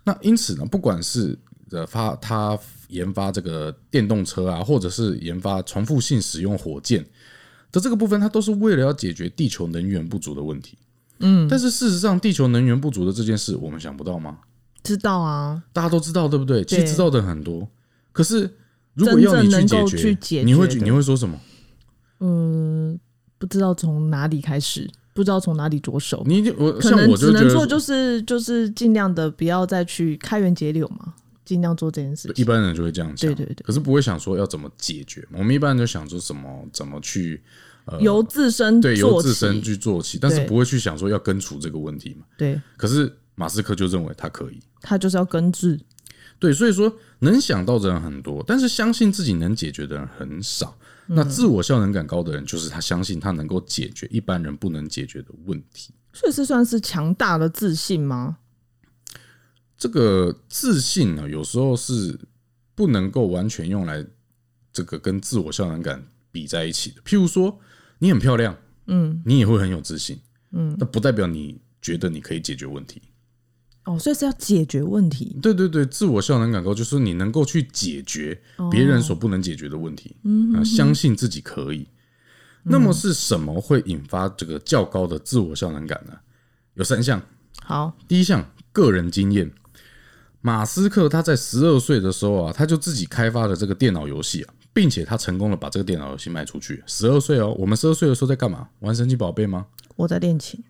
[0.05, 1.37] 那因此呢，不管是
[1.73, 2.57] 呃发他
[2.91, 7.05] 研发这个电动车啊，或者是研发重复性使用火箭
[7.73, 10.77] 的这个部分，它都是为了要解决地球能源不足的问题。
[11.21, 14.39] 嗯，但是事实上，地球能源不足的这件事，我们想不到吗？
[14.83, 16.65] 知道啊，大家都知道，对不对？
[16.65, 17.69] 其实知道的很多，
[18.13, 18.51] 可是
[18.95, 21.39] 如果要你去解决你会的你会说什么？
[22.21, 22.99] 嗯，
[23.37, 31.13] 不知道从哪里开始，不知道从哪里着手，你我可能只能做就是就是尽量的不要再去开源节流嘛，
[31.51, 32.35] 尽量做这件事情。
[32.37, 35.27] 一般人就会这样想，对对对可是不会想说要怎么解决。
[35.33, 37.43] 我们一般人就想说怎么怎么去
[37.99, 42.25] 由自身呃对由自身去做起，但是不会去想说要根除这个问题嘛。
[42.39, 45.81] 对可是马斯克就认为他可以，他就是要根治。
[46.39, 50.77] 对，所以说能想到的人很多，但是相信自己能解决的人很少。
[51.09, 55.93] 嗯那自我效能感高的人，就是他相信他能够解决一般人不能解决的问题。
[56.13, 58.39] 所以是算是强大的自信吗？
[59.81, 62.21] 这个自信呢，有时候是
[62.75, 64.07] 不能够完全用来
[64.71, 67.01] 这个跟自我效能感比在一起的。
[67.01, 67.59] 譬如说，
[67.99, 68.55] 你很漂亮，
[68.89, 70.21] 嗯，你也会很有自信，
[70.53, 73.01] 嗯，那不代表你觉得你可以解决问题。
[73.87, 75.39] 哦，所以是要解决问题。
[75.41, 78.39] 对对对，自我效能感高，就是你能够去解决
[78.71, 81.89] 别人所不能解决的问题，嗯，相信自己可以。
[82.65, 86.13] 那么是什么会引发这个较高的自我效能感呢？
[86.75, 87.23] 有三项，
[87.63, 89.51] 好，第一项个人经验，
[90.41, 96.83] 马斯克他在十二岁的时候啊，他就自己开发了这个电脑游戏啊，并且他成功的把这个电脑游戏卖出去。
[96.87, 98.69] 十二岁哦，我们十二岁的时候在干嘛？
[98.81, 99.67] 玩神奇宝贝吗？
[99.97, 100.63] 我在练琴，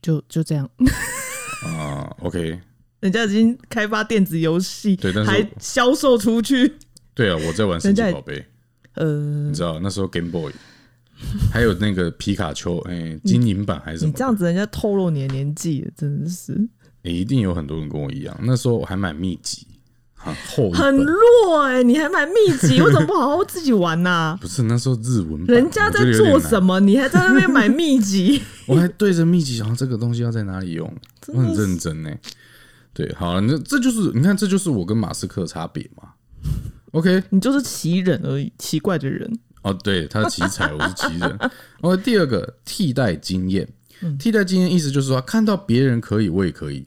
[0.00, 0.70] 就就这样。
[1.66, 2.60] 啊、o k
[3.00, 6.76] 人家已经开发电子游戏，对但是还销售出去。
[7.12, 8.46] 对啊，我在玩神奇宝贝，
[8.94, 10.52] 呃你，知道那时候 Game Boy，
[11.52, 14.10] 还有那个皮卡丘，哎、金银版还是什么？
[14.10, 16.68] 你这样子，人家透露你的年纪了，真的是
[17.04, 19.66] 欸一定有很多人跟我一样，那时候我还买秘籍，
[20.14, 20.96] 很厚很。
[20.96, 28.42] 弱哎、你还买秘籍，为什么不好好自己玩呐、 不是那时候日文，人家在做什么，你还在那边买秘籍？
[28.66, 30.92] 我 还对着秘籍想这个东西要在哪里用，
[31.28, 32.10] 我很认真呢。
[32.92, 36.10] 对，好了，那这就是你看，这就是我跟马斯克的差别嘛。
[36.92, 39.38] OK，你就是奇人而已，奇怪的人。
[39.62, 41.38] 哦，对，他是奇才，我是奇人。
[41.82, 43.68] 哦，第二个替代经验，
[44.18, 46.84] 替代经验意思就是说，看到别人可以，我也可以。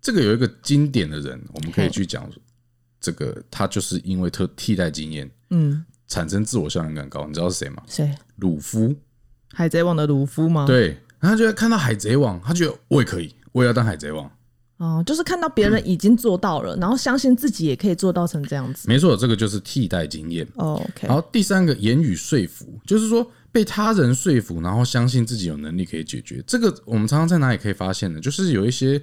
[0.00, 2.28] 这个有一个经典的人，我们可以去讲，
[3.00, 7.82] 这个他就是因为特替代经验嗯，产生自我效能感高，你知道是谁吗？
[7.86, 8.14] 谁？
[8.36, 8.94] 鲁夫。
[9.52, 14.30] 海贼王的鲁夫吗？，对，然后他就会看到海贼王，他觉得我也可以，我也要当海贼王。
[14.76, 18.86] 哦，就是看到别人已经做到了，然后相信自己也可以做到成这样子。
[18.88, 20.46] 没错，这个就是替代经验。
[20.54, 26.40] 哦 OK，然后，第三个言语说服，就是说被他人说服，然后相信自己有能力可以解决。
[26.46, 28.20] 这个我们常常在哪里可以发现呢？
[28.20, 29.02] 就是有一些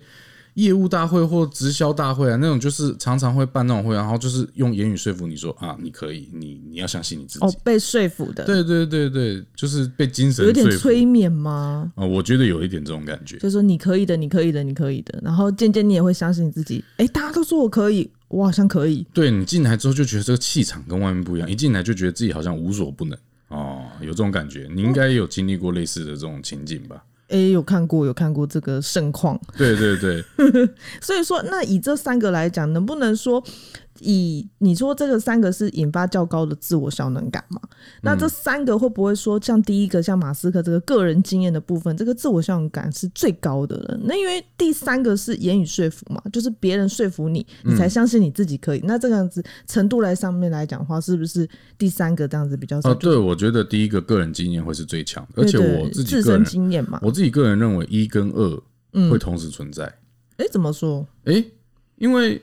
[0.55, 7.45] 业务大会或直销大会啊，那种就是常常会办那种会，然后就是用言语说服你说啊，你可以，你你要相信你自己。
[7.45, 11.91] 哦，被说服的，对对对对，就是被精神有点催眠吗？
[11.95, 13.37] 啊、我觉得有一点这种感觉。
[13.37, 16.83] 就说你可以的，你可以的，你可以的，然后渐渐你也会相信你自己。
[16.97, 19.05] 哎，大家都说我可以，我好像可以。
[19.13, 23.17] 对你进来之后就觉得这个气场跟外面不一样，一进来就觉得自己好像无所不能
[23.49, 24.69] 哦，有这种感觉。
[24.73, 27.03] 你应该也有经历过类似的这种情景吧？
[27.29, 29.39] 哎，有看过，有看过这个盛况。
[29.57, 30.23] 对对对，
[31.01, 33.43] 所以说，那以这三个来讲，能不能说
[34.05, 37.59] 以你说这个三个是引发较高的自我效能感嘛？
[38.01, 43.99] 那这三个会不会说，像第一个像马斯克这个个人经验的部分，这个自我效能感是最高的了？
[44.03, 48.81] 那因为第三个是言语说服嘛，就是别人说服你，你才相信你自己可以。
[48.85, 52.77] 那这个样子程度来上面来讲的话，是不是第三个这样子比较？
[52.83, 56.99] 哦，对，我觉得第一个个人经验会是最强的，而且我自己自身个人，经验嘛。
[57.01, 58.61] 我自己个人认为一跟二
[59.09, 59.83] 会同时存在。
[60.37, 61.07] 哎、怎么说？
[61.23, 61.45] 诶，
[61.95, 62.41] 因为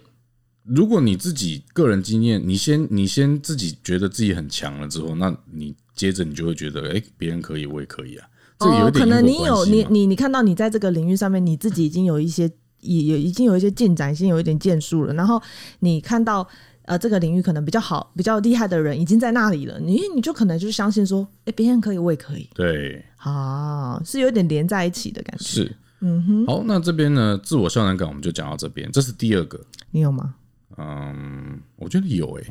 [0.65, 8.29] 如果你自己个人经验，你先你先自己觉得自己很强了之后，那你接着你就会觉得，哎，别人可以，我也可以啊。
[8.59, 12.49] 这个有点可能你有你你你看到你在这个领域上面，你自己已经有一些
[12.81, 15.13] 也也已经有一些进展，已经有一点建树了。
[15.15, 15.43] 然后
[15.81, 16.47] 你看到
[16.85, 25.45] 呃这个领域可能比较好、比较厉害的人已经在那里了，你你就可能就相信说，哎、别人可以，我也可以对，啊，是有点连在一起的感觉。
[25.45, 26.47] 是，嗯哼。
[26.47, 29.61] 好，那这边呢，自我效能感我们就讲到这边，这是第二个。
[29.91, 30.37] 你有吗？
[30.77, 32.47] 嗯，我觉得有诶、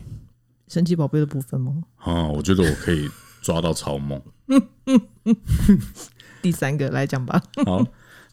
[0.67, 1.83] 神奇宝贝的部分吗？
[1.97, 3.09] 啊、我觉得我可以
[3.41, 4.21] 抓到超梦。
[6.41, 7.41] 第三个来讲吧。
[7.65, 7.85] 好，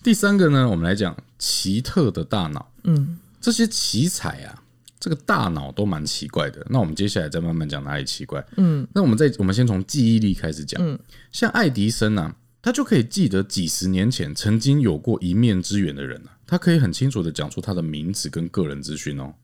[0.02, 2.72] 第三个呢，我们来讲奇特的大脑。
[2.84, 4.62] 嗯，这些奇才啊，
[4.98, 6.66] 这个大脑都蛮奇怪的。
[6.70, 8.44] 那我们接下来再慢慢讲哪里奇怪。
[8.56, 10.80] 嗯，那我们再我们先从记忆力开始讲。
[10.82, 10.98] 嗯，
[11.30, 19.34] 像爱迪生啊，他就可以记得几十年前曾经有过一面之缘的人啊，他可以很清楚的讲出他的名字跟个人资讯哦。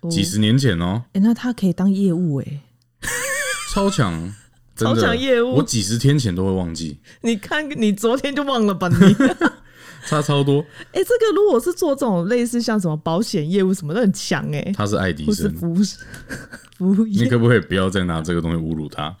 [0.00, 0.10] 哦。
[0.10, 2.60] 几十年前哦，哎、那他可以当业务哎、
[3.74, 4.34] 超强，
[4.76, 5.56] 超强业务。
[5.56, 9.16] 我几十天前都会忘记，你看你昨天就忘了吧你？
[10.06, 10.64] 差超多。
[10.92, 15.76] 哎、这个如果是做这种类似像什么保险业务什么都，很强哎、他是爱迪或是生， 服务
[16.78, 17.26] 服务你。
[17.26, 19.14] 可不可以不要再拿这个东西侮辱他？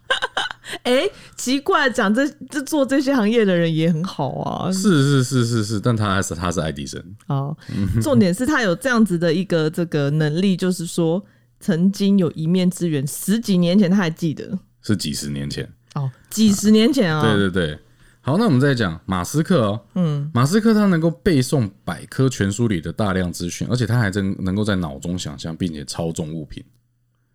[0.82, 1.02] 哎、
[1.36, 4.72] 奇怪，讲这这做这些行业的人也很好啊。
[4.72, 7.56] 是是是是是，但他还是他是爱迪生，好，
[8.02, 11.24] 重点是他有这样子的一个这个能力，就是说
[11.60, 15.68] 曾经有一面之缘，十几年前他还记得是几十年前。
[15.94, 17.22] 哦，几十年前啊。
[17.22, 17.78] 对对对，
[18.20, 26.62] 好，那我们再讲马斯克哦，嗯，马斯克他能够背诵百科全书里的大量资讯，而且他还真能够在脑中想象并且操纵物品。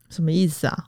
[0.09, 0.85] 什么意思啊？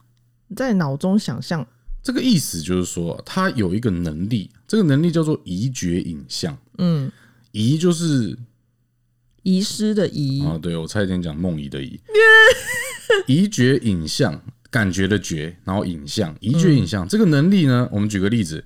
[0.54, 1.66] 在脑中想象
[2.06, 6.56] 这个意思就是说，他有一个能力，这个能力叫做移觉影像。
[6.78, 7.10] 嗯，
[7.50, 8.38] 移就是
[9.42, 11.98] 遗失的遗，啊，对我差一点讲梦遗的遗，
[13.26, 14.40] 移觉影像，
[14.70, 18.64] 感觉的觉，然后影像，移觉影像、这个能力呢，我们举个例子，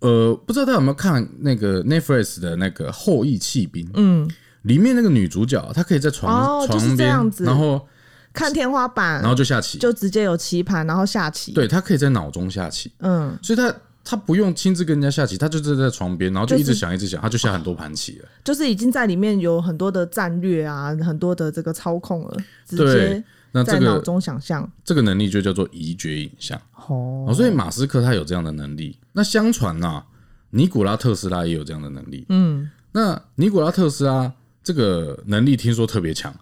[0.00, 3.86] 呃，不知道大家有没有看那个 Netflix 的那个《后羿弃兵》？
[3.94, 4.30] 嗯，
[4.64, 7.88] 里面那个女主角，她可以在床、哦床边然后
[8.32, 18.28] 看天花板，然后就下棋，就直接有棋盘，然后下棋。，对，他可以在脑中下棋，嗯，所以他他不用亲自跟人家下棋，他就是在床边，然后就一直就是想一直想，他就下很多盘棋了。
[18.44, 24.70] 就是已经在里面有很多的战略啊，很多的这个操控了，直接那在脑中想象。
[24.84, 26.56] 这个能力就叫做移觉影像。
[26.86, 28.96] 哦，哦，所以马斯克他有这样的能力。
[29.12, 30.02] 那相传呐、
[30.50, 32.24] 尼古拉特斯拉也有这样的能力。
[32.28, 36.32] 嗯，那尼古拉特斯拉这个能力听说特别强。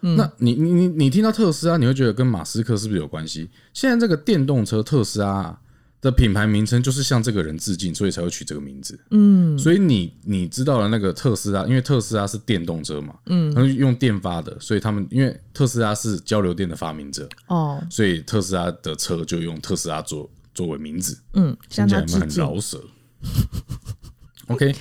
[0.00, 3.50] 嗯那你你你你听到特斯拉，你会觉得跟马斯克是不是有关系？
[3.72, 5.60] 现在这个电动车特斯拉啊
[6.00, 8.96] 的品牌名称就是向这个人致敬，所以才会取这个名字。
[9.10, 21.18] 嗯，所以你你知道了那个特斯拉，因为特斯拉是电动车嘛，嗯，用电发的，所以他们因为特斯拉是交流电的发明者，哦，所以特斯拉的车就用特斯拉作作为名字。
[21.32, 22.80] 嗯，向他致敬，饶舌？
[24.46, 24.72] OK，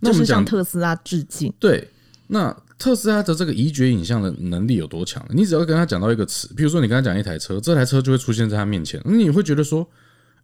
[0.00, 1.52] 那是我们讲向特斯拉致敬。
[1.60, 1.86] 对，
[2.28, 5.24] 那特斯拉的这个移觉影像的能力有多强？
[5.30, 9.88] 你只要跟他讲到一个词，比如说你跟他讲一台车，这台车就会出现在他面前，那你会觉得说，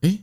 [0.02, 0.22] 诶，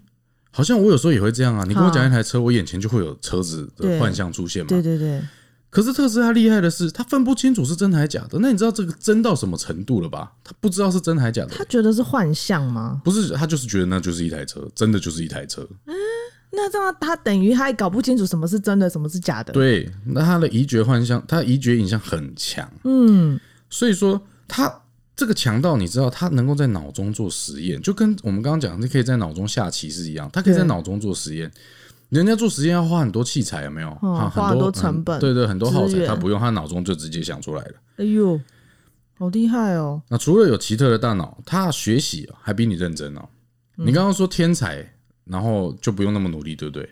[0.49, 1.65] 好像我有时候也会这样啊。
[1.67, 4.69] 你跟我讲一台车，我眼前就会有车子的幻象出现嘛。
[4.69, 5.21] 对对对，
[5.69, 8.39] 可是特斯拉厉害的是，他分不清楚是真还假的。
[8.39, 10.31] 那你知道这个真到什么程度了吧？
[10.41, 13.01] 他不知道是真还假的他，觉得是幻象吗？
[13.03, 15.67] 不是他就是觉得那就是一台车，真的就是一台车。
[16.55, 23.39] 那这样他等于他也搞不清楚什么是真的，什么是假的。，对，那他的移觉幻象，他移觉影像很强，嗯，
[23.69, 24.81] 所以说他
[25.15, 31.51] 这个强盗你知道，他能够在脑中做实验，就跟我们刚刚讲，你可以在脑中下棋是一样，他可以在脑中做实验。
[32.09, 33.89] 人家做实验要花很多器材，有没有？
[33.95, 37.73] 很多多成本对对，很多耗材，他不用，他脑中就直接想出来了。
[37.97, 38.39] 哎呦，
[39.17, 40.01] 好厉害哦！
[40.09, 43.27] 那除了有奇特的大脑，他学习还比你认真哦。
[43.77, 44.93] 你刚刚说天才，
[45.25, 46.89] 然后就不用那么努力，对不对？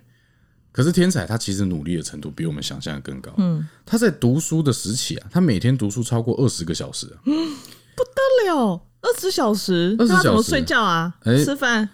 [0.71, 3.31] 可是天才他其实努力的程度比我们想象的更高。
[3.37, 7.21] 嗯，他在读书的时期啊，他每天读书超过二十个小时啊。
[7.95, 11.15] 得了，二十小时，20那他怎么睡觉啊？
[11.25, 11.87] 哎吃饭？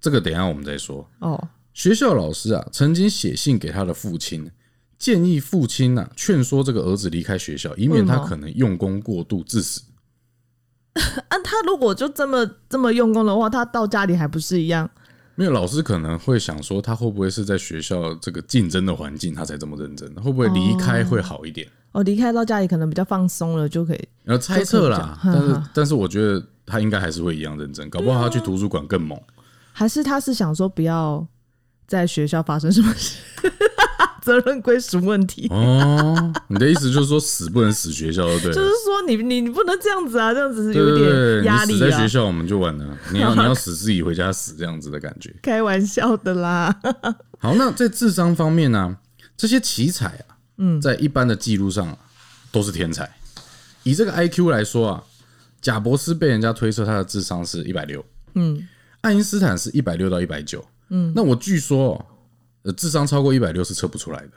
[0.00, 1.06] 这个等一下我们再说。
[1.18, 4.50] 哦，学校老师啊，曾经写信给他的父亲，
[4.98, 9.82] 建议父亲呐、劝说这个儿子离开学校，以免他可能用功过度致死。
[10.96, 14.90] 啊，他如果就这么这么用功的话，他到家里还不是一样？
[15.36, 20.12] 没有老师可能会想说，他会不会是在学校这个竞争的环境，他才这么认真？
[20.14, 21.68] 会不会离开会好一点？
[21.92, 24.08] 哦，离开到家里可能比较放松了，就可以。
[24.24, 29.18] 然后猜测啦，但是但是我觉得他应该还是会一样认真，搞不好他去图书馆更猛。
[29.72, 31.26] 还是他是想说不要
[31.86, 33.18] 在学校发生什么事，
[34.26, 35.46] 责任归属问题。
[35.50, 42.08] 哦，你的意思就是说死不能死学校，对就是说你你你不能这样子啊，这样子是对有点压力啊你死在学。
[42.08, 45.32] 校我们就完了，你要你要死自己回家死这样子的感觉。
[45.42, 46.76] 开玩笑的啦，
[47.38, 48.96] 好，那在智商方面呢、
[49.36, 51.96] 这些奇才啊，嗯，在一般的记录上、啊、
[52.50, 53.08] 都是天才。
[53.84, 55.02] 以这个 I Q 来说啊，
[55.60, 58.04] 贾博士被人家推测他的智商是一百六，
[58.34, 58.66] 嗯，
[59.02, 62.06] 爱因斯坦是一百六到一百九，嗯，那我据说、哦，
[62.66, 64.32] 呃，智商超过一百六是测不出来的，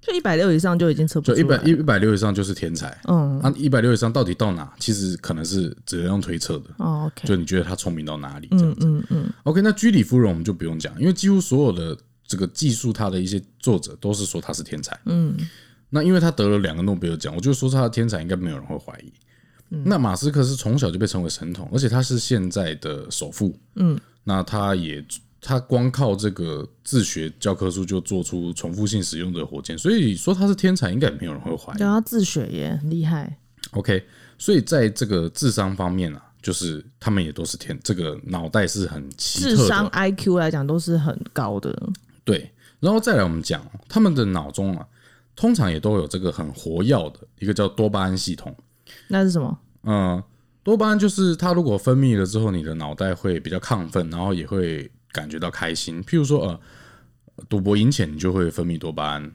[0.00, 8.86] 就一百六以上就已经测不就一出来百一一百六以上就是天才，嗯，那，一百六以上到底到哪，其实可能是只能用推测的，哦，OK，就你觉得他聪明到哪里这样子。
[8.86, 14.98] 嗯嗯 OK，那居里夫人我们就不用讲，因为几乎所有的这个技术他的一些作者都是说他是天才。
[15.04, 15.36] 嗯，
[15.90, 19.12] 那因为他得了两个诺贝尔奖，我就说他的天才应该没有人会怀疑。
[19.84, 23.58] 那马斯克是从小就被称为神童，而且他是现在的首富。
[23.74, 25.04] 嗯，那他也
[25.46, 31.76] 他光靠这个自学教科书就做出重复性使用的火箭，所以说他是天才，应该没有人会怀疑。
[31.76, 33.36] 叫他自学也，很厉害。
[33.72, 34.02] OK，
[34.38, 39.56] 所以在这个智商方面啊，就是他们也都是天，这个脑袋是很奇特的。
[39.56, 41.78] 智商 IQ 来讲都是很高的。
[42.24, 44.86] 对，然后再来我们讲，他们的脑中啊，
[45.36, 48.56] 通常也都有这个很活跃的一个叫多巴胺系统。
[49.08, 49.58] 那是什么？
[49.82, 50.22] 嗯，
[50.62, 56.02] 多巴胺就是它如果分泌了之后，你的脑袋会比较亢奋，然后也会感觉到开心。
[56.02, 56.60] 譬如说，呃，
[57.48, 59.32] 赌博赢钱你就会分泌多巴胺，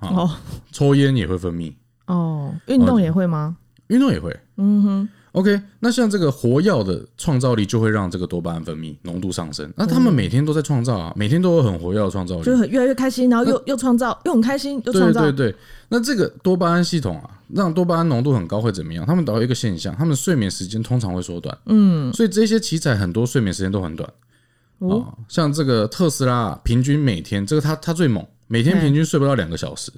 [0.00, 0.30] 哦
[0.72, 1.74] 抽烟也会分泌，
[2.06, 3.58] 哦，运动也会吗？
[3.88, 4.34] 运动也会。
[4.56, 9.72] 嗯哼，OK，那像这个活药的创造力就会让这个多巴胺分泌浓度上升。
[9.76, 15.22] 那他们每天都在创造啊，每天都有很活跃的创造力，就很越来越开心，然后又又创造，又很开心，又创造。
[15.22, 15.58] 对对对，
[15.88, 19.06] 那这个多巴胺系统啊，让多巴胺浓度很高会怎么样？
[19.06, 21.56] 他们找到一个现象，他们睡眠时间通常会缩短。
[21.66, 24.10] 嗯，所以这些奇才很多睡眠时间都很短。
[24.78, 29.92] 哦哦，像这个特斯拉啊，平均每天这个他他最猛，每天平均睡不到两个小时。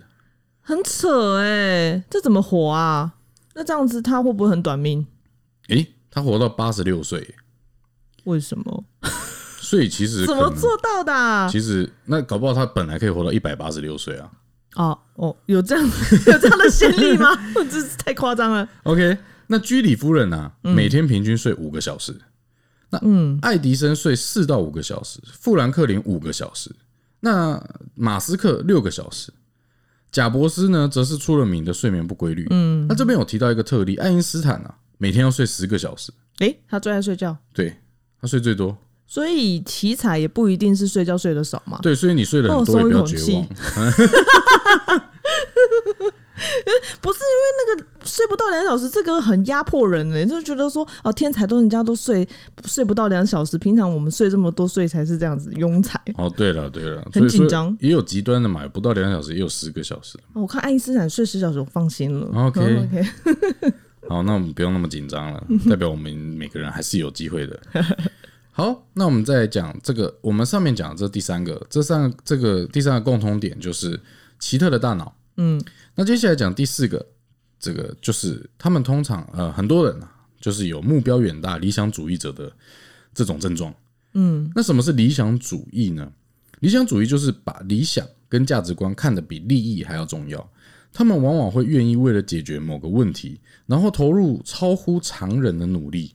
[0.63, 3.15] 很扯哎，这怎么活啊？
[3.55, 5.07] 那这样子他会不会很短命？
[5.69, 7.35] 诶，他活到八十六岁，
[8.25, 8.85] 为什么？
[9.61, 14.31] 所以其实 怎么做到的啊、其实那搞不好他本来可以活到一百八十六岁啊。
[14.77, 15.85] 哦哦，有这样
[16.27, 17.29] 有这样的先例吗？
[17.71, 18.69] 这是太夸张了。
[18.85, 19.19] OK，
[19.49, 22.17] 那居里夫人呢、每天平均睡五个小时。
[22.91, 26.71] 那嗯，爱迪生睡四到五个小时，富兰克林五个小时，
[27.21, 27.63] 那
[27.95, 29.33] 马斯克六个小时，
[30.11, 32.47] 贾博斯呢，则是出了名的睡眠不规律。
[32.51, 37.77] 嗯，那这边有提到一个特例，爱因斯坦啊，每天要睡十个小时，诶，他最爱睡觉，对
[38.21, 38.77] 他睡最多。
[39.07, 41.81] 所以奇才也不一定是睡觉睡得少嘛。
[41.83, 43.49] 对，所以你睡得很多哦也不要绝望。
[47.01, 52.27] 不是因为那个睡不到两小时，这个很压迫人呢、就觉得说哦，天才都人家都睡
[52.65, 56.01] 睡不到两小时，平常我们睡这么多，所以才是这样子庸才。
[56.17, 60.19] 哦，对了对了，很紧张也有极端的嘛，不到两小时也有十个小时。
[60.33, 62.27] 哦我看爱因斯坦睡十小时，我放心了。
[62.35, 63.75] OK 嗯 OK，
[64.09, 67.61] 好，那我们不用那么紧张了， 代表我们每个人还是有机会的。
[68.53, 73.99] 好，那我们再来讲这个，我们上面讲的这第三个，这三个这个第三个共通点就是
[74.39, 75.15] 奇特的大脑。
[75.37, 75.59] 嗯，
[76.01, 77.07] 那接下来讲第四个，
[77.59, 82.51] 这个就是他们通常呃很多人啊，就是有目标远大、理想主义者的
[83.13, 83.75] 这种症状。
[84.15, 86.11] 嗯，那什么是理想主义呢？
[86.61, 90.51] 理想主义就是把理想跟价值观看得比利益还要重要。
[90.91, 96.15] 他们往往会愿意为了解决某个问题，然后投入超乎常人的努力，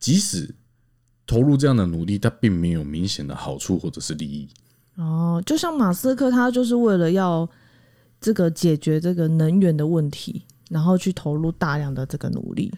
[0.00, 0.52] 即使
[1.24, 4.48] 投入这样的努力，它并没有明显的好处或者是利益。
[4.96, 7.48] 哦，就像马斯克，他就是为了要
[8.20, 12.72] 这个解决这个能源的问题，然后去投入大量的这个努力。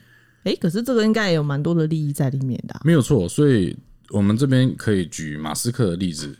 [0.45, 3.77] 诶，可是这个应该也有蛮多的利益在里面的啊、没有错，所以
[4.11, 6.37] 我们这边可以举马斯克的例子。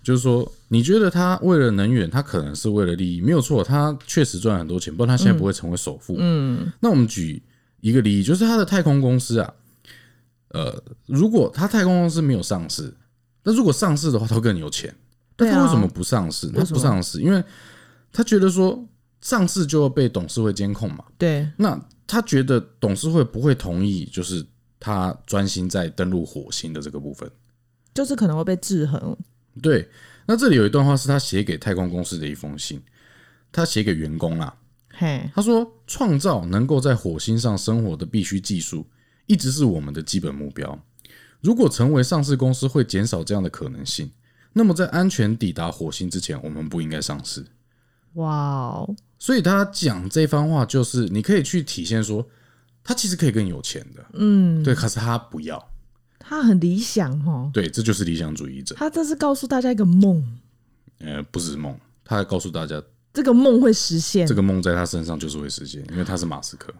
[0.00, 6.14] 就是说，你觉得他为了能源，他可能是为了利益，没有错，他确实赚很多钱，不然他现在不会成为首富。
[6.18, 7.42] 嗯，那我们举
[7.80, 9.52] 一个例子，就是他的太空公司啊，
[10.50, 12.94] 呃，如果他太空公司没有上市，
[13.42, 14.94] 那如果上市的话，他会更有钱。
[15.36, 16.48] 但他为什么不上市？
[16.48, 17.44] 他不上市，因为
[18.12, 18.86] 他觉得说
[19.20, 21.04] 上市就要被董事会监控嘛。
[21.16, 24.44] 对，那他觉得董事会不会同意，就是
[24.80, 27.30] 他专心在登陆火星的这个部分。
[27.94, 29.16] 就是可能会被制衡。
[29.60, 29.88] 对，
[30.26, 32.80] 那这里有一段话是他写给太空公司的一封信，
[33.50, 34.54] 他写给员工啊，
[34.90, 38.86] 嘿，他说：“创造能够在火星上生活的必须技术，
[39.26, 40.78] 一直是我们的基本目标。
[41.40, 44.10] 如果成为上市公司会减少这样的可能性，
[44.52, 47.44] 那么在安全抵达火星之前，我们不应该上市。
[48.14, 52.26] 哇哦，所以他讲这番话，就是你可以去体现说，
[52.82, 55.62] 他其实可以更有钱的，嗯，对，可是他不要，
[56.18, 58.74] 他很理想哦，对，这就是理想主义者。
[58.74, 60.24] 他这是告诉大家一个梦，
[60.98, 62.82] 呃，不是梦，他还告诉大家，
[63.12, 64.26] 这个梦会实现。
[64.26, 66.74] 这个梦在他身上就是会实现，因为他是马斯克。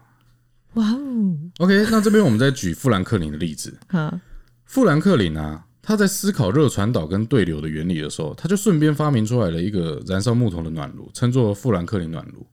[0.74, 3.78] 哇哦，OK，那这边我们再举富兰克林的例子。
[3.88, 4.20] 哈，
[4.64, 12.46] 富兰克林啊，他在思考热传导跟对流的原理的时候，他就顺便发明出来了一个燃烧木头的暖炉，称作富兰克林暖炉。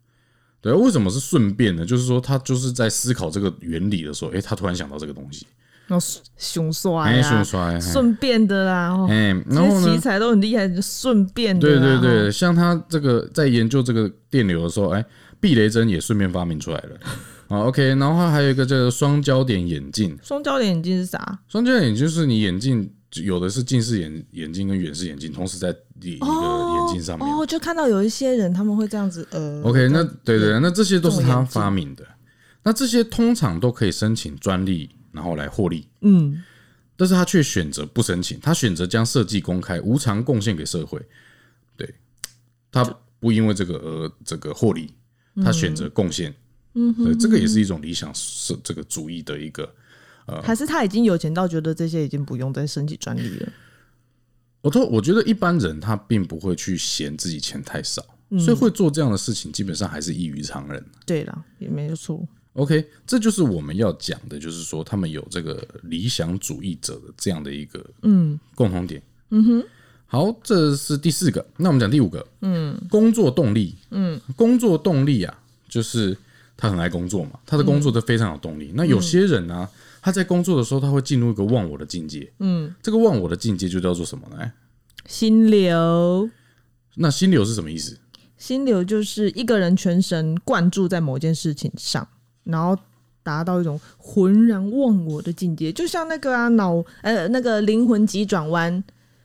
[0.62, 1.86] 对，为什么是顺便呢？
[1.86, 5.46] 就是说他就是在思考这个原理的时候，诶，他突然想到这个东西，
[5.88, 6.06] 然后
[6.38, 9.86] 熊刷哎，呀顺，刷，哎顺便的啦，哦，哎，这然后呢？
[9.86, 12.00] 些奇才都很厉害，就顺便的对啦。
[12.00, 15.06] 对对，哦，像他这个在研究这个电流的时候，哎，
[15.42, 16.98] 避雷针也顺便发明出来了。
[17.50, 21.40] 啊，OK，然后他还有一个这个双焦点眼镜，双焦点眼镜是啥？
[21.50, 22.90] 双焦点眼镜就是你眼镜
[23.24, 25.70] 有的是近视眼眼镜跟远视眼镜同时在
[26.02, 27.28] 一一个眼镜上面。
[27.28, 32.06] 哦，就看到有一些人他们会这样子，呃 OK，那对对，那这些都是他发明的。
[32.64, 36.44] 那这些通常都可以申请专利，然后来获利，嗯，
[36.98, 41.00] 但是他却选择不申请，他选择将设计公开，无偿贡献给社会。
[41.78, 41.94] 对，
[42.72, 42.84] 他
[43.20, 44.92] 不因为这个而这个获利，
[45.44, 46.34] 他选择贡献。
[46.74, 49.72] 嗯，对，这个也是一种理想是这个主义的一个。
[50.44, 53.50] 还是他已经有钱到觉得这些已经不用再申请专利了。
[54.62, 58.04] 我都我觉得一般人他并不会去嫌自己钱太少，
[58.40, 60.84] 所以会做这样的事情，基本上还是异于常人。
[61.06, 62.28] 对啦，也没有错。
[62.54, 69.00] OK，这就是我们要讲的，就是说他们有这个理想主义者的这样的一个嗯共同点。
[69.30, 69.64] 嗯哼，
[70.08, 72.26] 好，这是第四个，那我们讲第五个。
[72.42, 73.76] 嗯，工作动力。
[73.92, 76.18] 嗯，工作动力啊，就是
[76.56, 78.72] 他很爱工作嘛，他的工作都非常有动力。
[78.74, 79.68] 那有些人呢、
[80.06, 82.32] 他在工作的时候，他会进入一个忘我的境界。
[82.38, 84.38] 嗯，这个忘我的境界就叫做什么呢？
[84.38, 84.54] 哎
[85.08, 86.30] 心流，
[86.98, 87.98] 那心流是什么意思？
[88.38, 92.08] 心流就是一个人全神贯注在某件事情上，
[92.44, 92.78] 然后
[93.24, 98.84] 达到一种浑然忘我的境界，就像那个啊脑呃那个灵魂急转弯，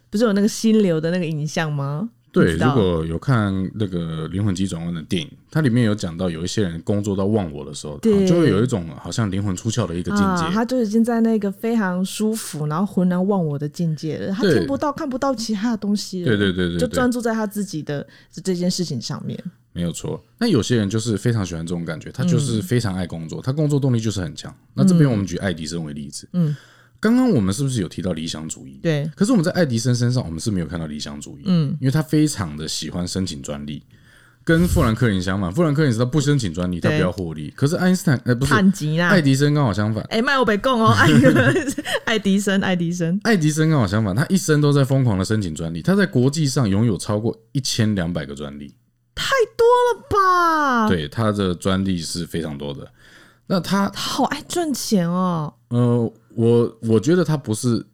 [0.09, 2.09] 不是有那个心流的那个影像吗？
[2.33, 10.45] 对，如果有看那个《灵魂急转弯》的电影，它里面有讲到有一些人工作到忘我的时候，对就会有一种好像灵魂出窍的一个境界。
[10.45, 19.37] 啊，他就已经在那个非常舒服，然后浑然忘我的境界了，他对听不到、看不到其他的东西了，对对对对对就专，注在他自己的这这件事情上面。
[19.73, 20.21] 没有错。
[20.39, 24.53] 那有些人就是非常喜欢这种感觉，他就是非常爱工作，他工作动力就是很强。
[24.75, 26.57] 那这边我们举爱迪生为例子，嗯，
[27.01, 28.79] 刚刚我们是不是有提到理想主义？
[28.83, 33.83] 对，可是我们在爱迪生身上，我们是没有看到理想主义，嗯，因为他非常的喜欢申请专利。
[34.43, 37.53] 跟富兰克林相反，富兰克林是他不申请专利，他不对要获利。
[37.55, 41.09] 可是爱因斯坦，呃，不是爱，迪生刚好相反，哎，麦我被供哦， 爱
[42.07, 48.75] 爱迪生，爱迪生，爱迪生刚好相反，他一生都在疯狂的申请专利，他在国际上拥有超过一千两百个专利，
[49.15, 49.27] 太
[49.57, 52.91] 多了吧？，对他的专利是非常多的。
[53.47, 55.53] 那他他好爱赚钱哦。
[55.69, 57.85] 呃，我我觉得他不是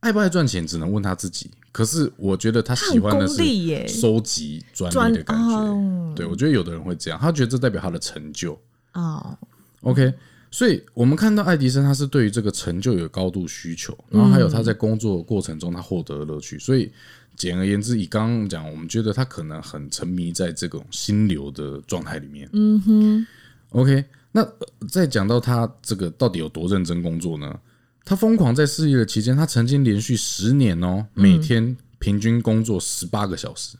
[0.00, 1.50] 爱不爱赚钱，只能问他自己。
[1.72, 5.56] 可是我觉得他喜欢的是，收集专专利的感觉。
[5.56, 8.56] 哦对，我觉得有的人会这样，他觉得这代表他的成就。
[8.92, 9.36] 哦
[9.80, 10.12] ，OK，
[10.52, 16.58] 所以我们看到爱迪生他是对于这个成就有高度需求，然后还有他在工作过程中他获得的乐趣。
[16.60, 16.92] 所以
[17.34, 22.48] 简而言之，以刚刚讲，我们觉得他可能很沉迷在这种心流的状态里面。
[22.52, 23.26] 嗯哼
[23.70, 27.58] ，OK，那呃再讲到他这个到底有多认真工作呢？
[28.04, 33.76] 他疯狂在事业的期间，他曾经连续十年哦，每天平均工作十八个小时，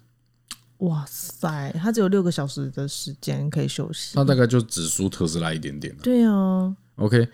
[0.78, 4.14] 哇塞，他只有六个小时的时间可以休息。
[4.16, 6.00] 他大概就只输特斯拉一点点了。
[6.02, 7.28] 对啊，OK，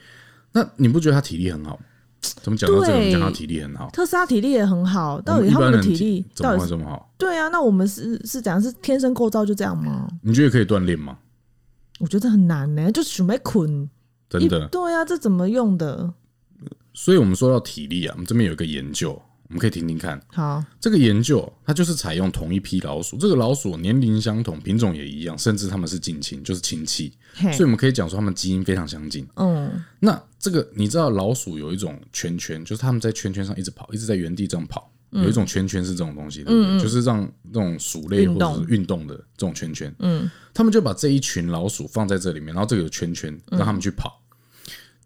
[0.52, 1.82] 那你不觉得他体力很好吗？
[2.42, 7.14] 怎么讲到这讲他体力很好，特斯拉体力也很好，到底他们的体力怎么到底是会这么好？
[7.16, 7.48] 对啊？
[7.48, 8.60] 那我们是是怎样？
[8.60, 10.08] 是天生构造就这样吗？
[10.22, 11.16] 你觉得可以锻炼吗？
[11.98, 13.88] 我觉得很难呢、就准备捆。
[14.28, 16.12] 真的，对啊，这怎么用的？
[17.02, 19.12] 所以我们说到体力啊，我们这边有一个研究，
[19.48, 20.20] 我们可以听听看。
[20.28, 29.26] 好，这个研究它就是采用同一批老鼠，这个老鼠年龄相同，品种也一样，甚至它们是近亲，就是亲戚，嘿所以我们可以讲说它们基因非常相近。
[29.36, 34.92] 嗯，那这个你知道老鼠有一种圈圈，就是它们在圈圈上一直跑，一直在原地这样跑。
[35.12, 36.80] 有一种圈圈是这种东西，对不对？
[36.80, 39.90] 就是让那种鼠类或者是运动的这种圈圈。
[40.00, 44.22] 嗯，他们就把这一群老鼠放在这里面，然后这个有圈圈让他们去跑，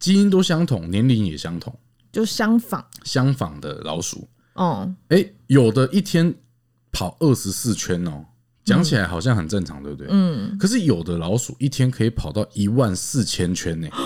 [0.01, 1.75] 基因都相同，年龄也相同，
[2.15, 4.27] 就相仿，相仿的老鼠。
[4.55, 6.33] 哦，哎，有的一天
[6.93, 8.25] 跑二十四圈哦，
[8.65, 10.07] 讲起来好像很正常，对不对？
[10.09, 10.57] 嗯。
[10.57, 13.89] 可是有的老鼠一天可以跑到一万四千圈呢。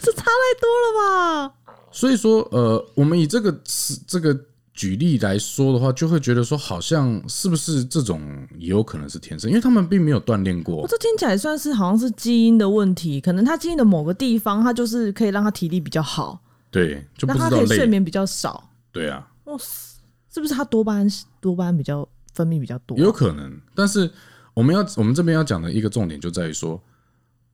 [0.00, 1.54] 这差太多了吧？
[1.92, 4.34] 所以说，呃，我们以这个是这个
[4.72, 10.88] 举例来说的话，就会觉得说，好像是不是这种也有可能是天生，因为他们并没有锻炼过我。
[10.88, 17.68] 这听起来算是好像是基因的问题，可能他基因的某个地方，他就是可以让他体力比较好，对，就不那他知道累。
[17.68, 18.70] 可以睡眠比较少。
[18.92, 20.00] 对啊，哇塞，
[20.32, 21.08] 是不是他多巴胺
[21.40, 22.96] 多巴胺比较分泌比较多？
[22.96, 23.60] 有可能。
[23.74, 24.10] 但是
[24.54, 26.80] 我们要我们这边要讲的一个重点就在于说，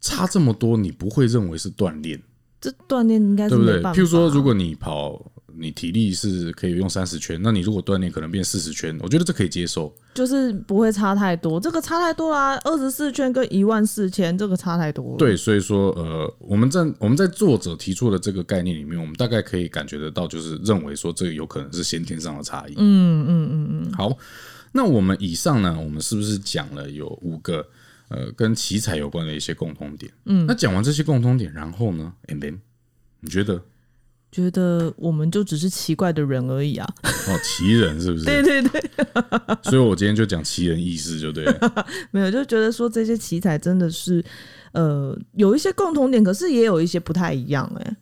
[0.00, 2.22] 差这么多，你不会认为是锻炼。
[2.66, 3.80] 这锻炼应该是对不对？
[3.92, 5.24] 譬如说，如果你跑，
[5.58, 9.94] 你体力是可以用三十圈，那你如果锻炼可能变四十圈，我觉得这可以接受。
[10.14, 15.16] 就是不会差太多，这个差太多啦，二十四圈跟一万四千，这个差太多了。
[15.16, 22.74] 对，所以说，呃，我们在我们在作者提出的这个概念里面，我们大概可以感觉得到，就是认为说这个有可能是先天上的差异。
[22.76, 24.16] 嗯嗯嗯嗯，好，
[24.72, 27.66] 那我们以上呢，我们是不是讲了有五个
[28.08, 30.12] 呃跟奇才有关的一些共通点？
[30.24, 32.58] 嗯，那讲完这些共通点，然后呢，and then
[33.20, 33.62] 你觉得
[34.30, 36.86] 觉得我们就只是奇怪的人而已啊。
[37.02, 38.24] 哦，奇人是不是？
[38.24, 38.82] 对 对对，
[39.64, 41.86] 所以我今天就讲奇人异事，就对了。
[42.12, 44.24] 没有就觉得说这些奇才真的是
[44.72, 47.96] 呃有一些共同点，可是也有一些不太一样哎、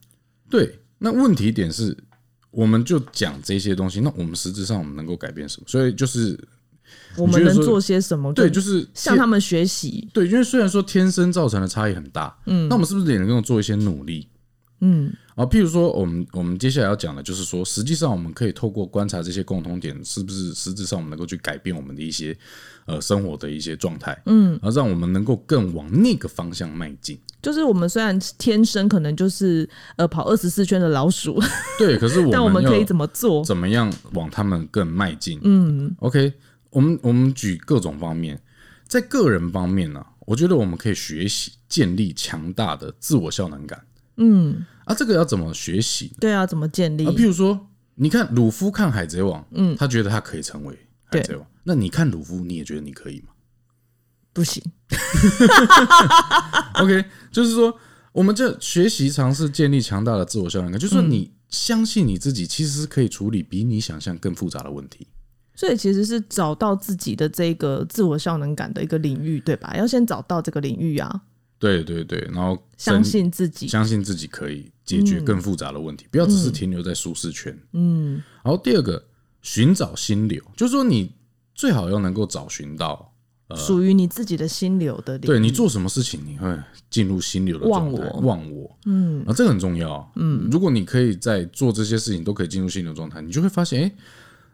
[0.51, 1.97] 对，那问题点是，
[2.51, 5.67] 我们就讲这些东西，那我们实质上我们能够改变什么？
[5.69, 6.39] 所以就是
[7.17, 8.33] 我们能做些什么？
[8.33, 10.09] 对，就是向他们学习。
[10.13, 14.29] 对，因为虽然说天生造成的差异很大，嗯，那我们是不是也能够做一些努力？
[14.81, 22.37] 嗯，啊，譬如说，我们我们接下来要讲的就是说，实际上我们可以透过观察这些共同点，是不是实质上我们能够去改变我们的一些
[22.85, 27.19] 呃生活的一些状态，嗯，而让我们能够更往那个方向迈进。
[27.41, 31.41] 就是我们虽然天生可能就是呃跑二十四圈的老鼠，
[31.79, 33.43] 对，可是 我但我们可以怎么做？
[33.43, 35.41] 怎么样往他们更迈进？
[35.45, 36.31] 嗯，OK，
[36.75, 38.43] 我们我们举各种方面，
[38.87, 43.87] 在个人方面呢、我觉得我们可以学习建立强大的自我效能感。
[44.17, 46.13] 嗯，啊，这个要怎么学习？
[46.21, 47.13] 对啊，怎么建立啊，？
[47.13, 53.29] 譬如说，你看鲁夫看海贼王，嗯，他觉得他可以成为海贼王，那你看鲁夫，你也觉得你可以吗
[54.33, 54.63] 不行？
[56.75, 57.77] OK，就是说，
[58.13, 65.07] 我们这学习尝试建立强大的自我效能感，就是说你相信你自己，其实是可以处理比你想象更复杂的问题。
[65.55, 69.75] 所以其实是找到自己的这个自我效能感的一个领域，对吧？
[69.77, 71.23] 要先找到这个领域啊，
[71.59, 73.69] 对对对，然后相信自己。
[73.69, 77.57] 相信自己可以解决更复杂的问题，不要只是停留在舒适圈。
[77.73, 79.03] 嗯，然后第二个，
[79.43, 81.13] 寻找心流，就是说你
[81.55, 83.13] 最好要能够找寻到，
[83.55, 85.19] 属于你自己的心流的。
[85.19, 86.59] 对你做什么事情你会
[86.91, 93.93] 进入心流的状态，忘我忘我，嗯，啊，这个很重要，嗯，如果你可以在做这些事情都可以进入心流状态，你就会发现，哎、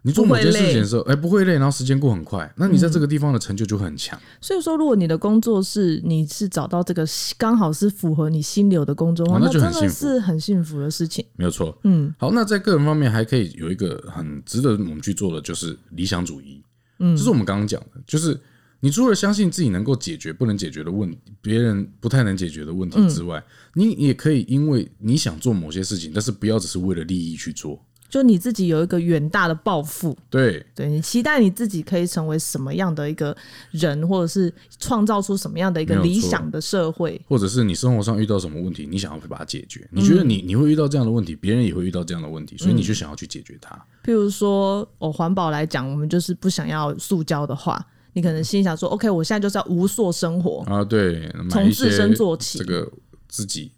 [0.02, 4.18] 你做某件事情的时候，哎、不会累，然后时间过很快，那你在这个地方的成就就会很强。
[4.40, 10.06] 所以说，如果你的工作是你是找到这个刚好是符合你心流的工作的话，哦那就真的很幸福。
[10.06, 11.24] 是很幸福的事情。
[11.36, 16.62] 没有错，嗯，好，那在个人方面还可以有一个很值得我们去做的，就是理想主义，
[16.98, 18.38] 嗯，这是我们刚刚讲的，就是
[18.80, 23.42] 你除了相信自己能够解决不能解决的问题，别人不太能解决的问题之外，
[23.74, 27.78] 你也可以因为你想做某些事情，但是不要只是为了利益去做，
[28.10, 33.34] 就你自己有一个远大的抱负，对，对你期待你自己可以成为什么样的一个
[33.70, 37.18] 人，或者是创造出什么样的一个理想的社会。
[37.28, 43.74] 或者是你生活上遇到什么问题，你想要去把它解决，你觉得你你会遇到这样的问题，别人也会遇到这样的问题，所以你就想要去解决它。
[44.04, 47.80] 譬如说，哦，环保来讲，我们就是不想要塑胶的话，
[48.14, 52.58] 你可能心想说，OK，我现在就是要无塑生活，啊，对，从自身做起。
[52.58, 52.90] 这个
[53.28, 53.70] 自己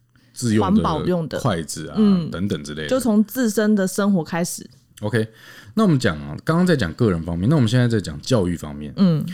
[0.49, 1.39] 自用环保用的。
[1.39, 1.97] 筷子啊、
[2.31, 4.69] 等等之类的，就从自身的生活开始。
[5.01, 5.27] OK，
[5.75, 8.93] 那我们讲啊，刚刚在讲个人方面，那我们现在在讲教育方面。
[8.97, 9.25] 嗯，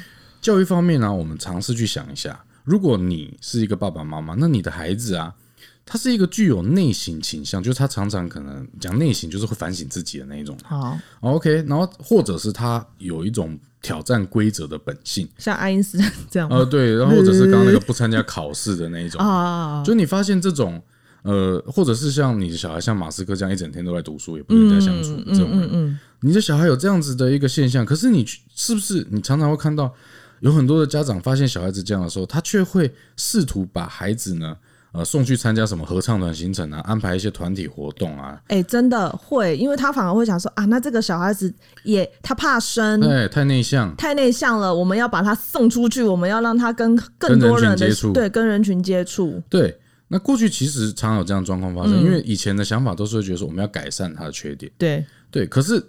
[0.41, 5.35] 教育方面呢、我们尝试去想一下，如果你是一个爸爸妈妈，那你的孩子啊，
[5.85, 10.57] 他是一个具有内省倾向，就是他常常可能讲内省，就是会反省自己的那一种。
[10.65, 10.99] 好。
[11.21, 16.57] OK，然后或者是他有一种挑战规则的本性，像爱因斯坦这样吗？
[16.57, 20.83] 呃，对，然后或者是刚刚那个不参加考试的那一种， 啊，就你发现这种
[21.23, 29.93] 呃，或者是像你的小孩像马斯克这样一整天都在读书，也不跟人家相处这种人，嗯你的小孩有这样子的一个现象，可是你去是不是你常常会看到
[30.41, 34.57] 有很多的家长发现小孩子这样的时候，他却会试图把孩子呢，
[34.91, 41.53] 呃，送去参加什么合唱团行程啊，安排一些团体活动啊，哎、真的会，因为他反而会想说啊，那这个小孩子
[41.85, 43.01] 也他怕生。
[43.03, 49.79] 哎，太内向，太内向了，我们要把他送出去，我们要让他跟更多人的人接触对跟人群接触，对。
[50.09, 55.47] 那过去其实常有这样的状况发生，因为以前的想法都是会觉得说我们要改善他的缺点，对，对。
[55.47, 55.85] 可是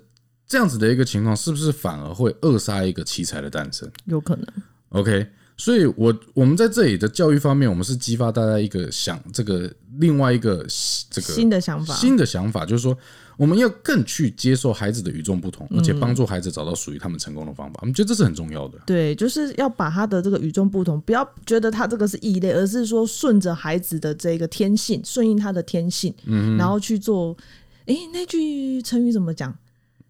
[0.46, 3.90] 这样子的一个情况，是不是反而会扼杀一个奇才的诞生？
[4.06, 4.46] 有可能。
[4.90, 5.26] OK，
[5.60, 10.66] 所以我我们在这里的教育方面，我们是激发大家一个想这个另外一个
[11.10, 12.98] 这个新的想法，新的想法，就是说
[13.36, 17.80] 我们要更去接受孩子的与众不同，而且嗯帮助孩子找到属于他们成功的方法。
[17.82, 18.80] 我们觉得这是很重要的。
[18.86, 27.36] 对，就是要把他的这个与众不同，不要觉得他这个是异类，而是说顺着孩子的这个天性，顺应他的天性，嗯然后去做。
[27.86, 29.54] 诶，那句成语怎么讲？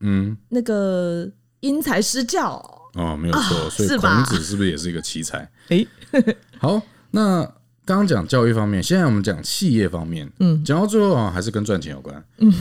[0.01, 1.27] 嗯，那个
[1.61, 2.78] 因材施教。
[2.99, 3.69] 哦，没有错。
[3.69, 5.49] 所以孔子是不是也是一个奇才？
[5.69, 5.87] 诶，
[6.59, 6.81] 好，
[7.11, 7.41] 那
[7.85, 10.31] 刚刚讲教育方面，现在我们讲企业方面。
[10.39, 12.23] 嗯，讲到最后啊，还是跟赚钱有关。
[12.37, 12.53] 嗯，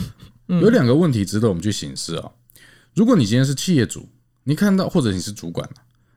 [0.61, 2.31] 有两个问题值得我们去醒思啊。
[2.95, 4.07] 如果你今天是企业主，
[4.45, 5.67] 你看到或者你是主管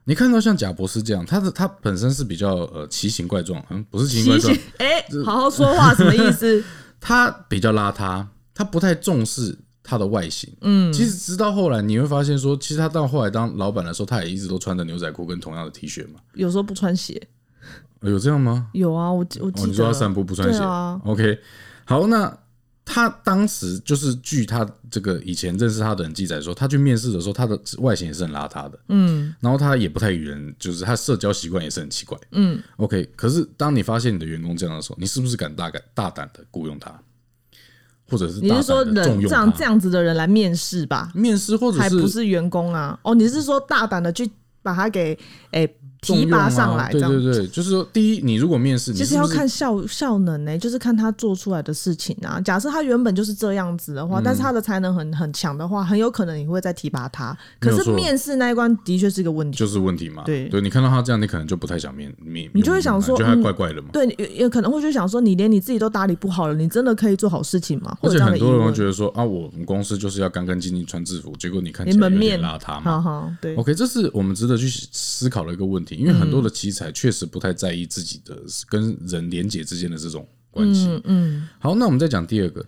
[0.05, 6.63] 你看到像贾博士这样，他的他本身是比较呃奇形怪状，嗯，不是奇形怪状哎，好好说话什么意思？
[6.99, 10.51] 他比较邋遢，他不太重视他的外形。
[10.61, 16.19] 嗯，其实直到后来你会发现说，其实他到后来当老板的时候，他也一直都穿着牛仔裤跟同样的 T 恤嘛。
[16.33, 17.21] 有时候不穿鞋，
[17.99, 18.69] 呃有这样吗？
[18.73, 19.67] 有啊，我我哦，记得。
[19.67, 21.37] 你说他散步不穿鞋、啊 o k
[21.85, 22.37] 好，那
[22.85, 32.17] 他当时就是据他这个以前认识他的人记载说，他去面试的时候，他的外形也是很邋遢的，嗯然后他也不太与人，就是他社交习惯也是很奇怪。
[32.31, 36.91] 嗯，OK，可是当你发现你的员工这样的时候，你是不是敢大敢大胆的雇佣他，
[38.13, 39.63] 或者是你是说人这样这？
[39.63, 41.09] 样子的人来面试吧？
[41.15, 42.97] 面试或者还不是员工啊？
[43.01, 44.29] 哦，你是说大胆的去
[44.61, 45.17] 把他给
[45.49, 45.67] 诶、
[46.03, 46.91] 提拔上来？
[46.91, 52.41] 这样对对对，就是说，第一，你如果面试，你其实要看效效能呢、就是看他做出来的事情啊。
[52.41, 57.35] 假设他原本就是这样子的话，但是他的才能很很强的话，很有可能你会再提拔他。
[57.59, 59.57] 可是面试那一关的确是一个问题。
[59.57, 60.23] 就是问题嘛？
[60.25, 63.87] 对对，你看到他这样，你可能就不太想面面，你就会想说就他嗯怪怪的嘛。
[63.93, 67.97] 对，也也可能会去想说，你连你自己都打理不好了，你真的可以做好事情吗？
[68.01, 68.73] 而且或者很多人会。
[68.73, 72.81] 觉得说啊，我们公司就是要干干净净穿制服，结果你看起来有连门面点邋遢嘛。
[72.81, 78.37] 好好，对，OK，这是我们值得去思考的一个问题，因为很多的奇才确实不太在意自己的
[78.69, 80.87] 跟人连结之间的这种关系。
[80.87, 81.49] 嗯嗯。
[81.59, 82.65] 好，那我们再讲第二个，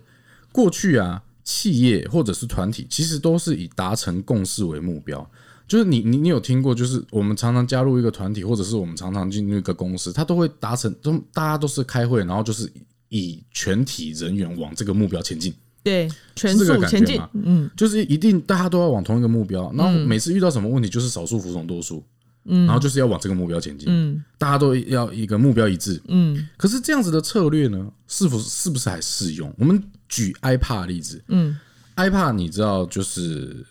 [0.52, 5.28] 过去啊，企业或者是团体其实都是以达成共识为目标。
[5.68, 12.72] 就是你你你有听过，就是我们常常加入一个团体，或者是我们常常进入一个公司，它都会达成，都大家都是开会，然后就是
[13.08, 15.52] 以全体人员往这个目标前进。
[15.82, 22.02] 对，全速前进感觉吗，嗯，就是一定大家都要往同一个目标，然后每次遇到什么问题，就是少数服从多数，
[22.46, 29.52] 嗯，然后就是要往这个目标前进，嗯，大家都要一个目标一致，嗯，可是这样子的策略呢，是否是不是还适用？
[29.58, 31.58] 我们举 iPad 的例子，嗯
[31.96, 33.64] ，iPad 你知道就是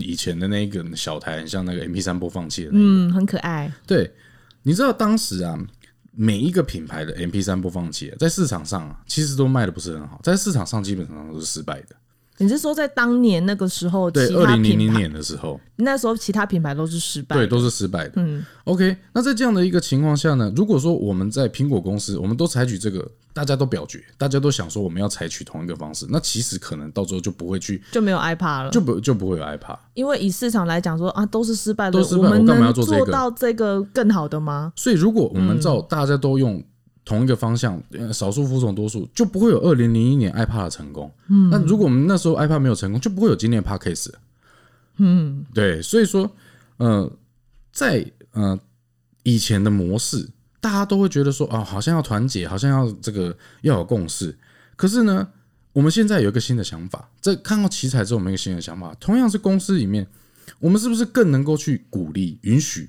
[0.00, 4.12] 以前的那个小台，很像那个 MP 3播放器的那个，嗯，很可爱，对，
[4.62, 5.58] 你知道当时啊。
[6.14, 11.96] 每一个品牌的 MP 3播放器啊在市场上啊，其实都卖的不是很好，在市场上基本上都是失败的。
[12.38, 18.14] 你是说在当年那个时候，对，二零零零年的时候，那时候其他品牌都是失败对，都是失败的。
[18.16, 29.78] 嗯 OK，那在这样的一个情况下呢，如果说我们在苹果公司，我们都采取这个，大家都表决，大家都想说我们要采取同一个方式，那其实可能到时候就不会去，就没有 iPad 了，就不就不会有 iPad。
[29.94, 34.72] 因为以市场来讲说啊，都是失败的，都失败我们我干嘛要能做这个到这个更好的吗？
[34.76, 36.62] 所以如果我们照嗯大家都用
[37.04, 41.12] 同一个方向，呃少数服从多数，就不会有二零零一年 iPad 的成功。
[41.28, 44.10] 嗯，那如果我们那时候 iPad 没有成功，就不会有今天的 Podcast。
[44.98, 46.30] 嗯，对，所以说，
[46.76, 47.10] 呃，
[47.72, 48.58] 在呃
[49.22, 50.28] 以前的模式，
[50.60, 54.36] 大家都会觉得说，哦，好像要团结，好像要这个要有共识。
[54.76, 55.26] 可是呢，
[55.72, 60.06] 我们现在有一个新的想法，在看到奇才之后，我们有一个新的想法，同样是公司里面，
[60.60, 62.88] 我们是不是更能够去鼓励、允许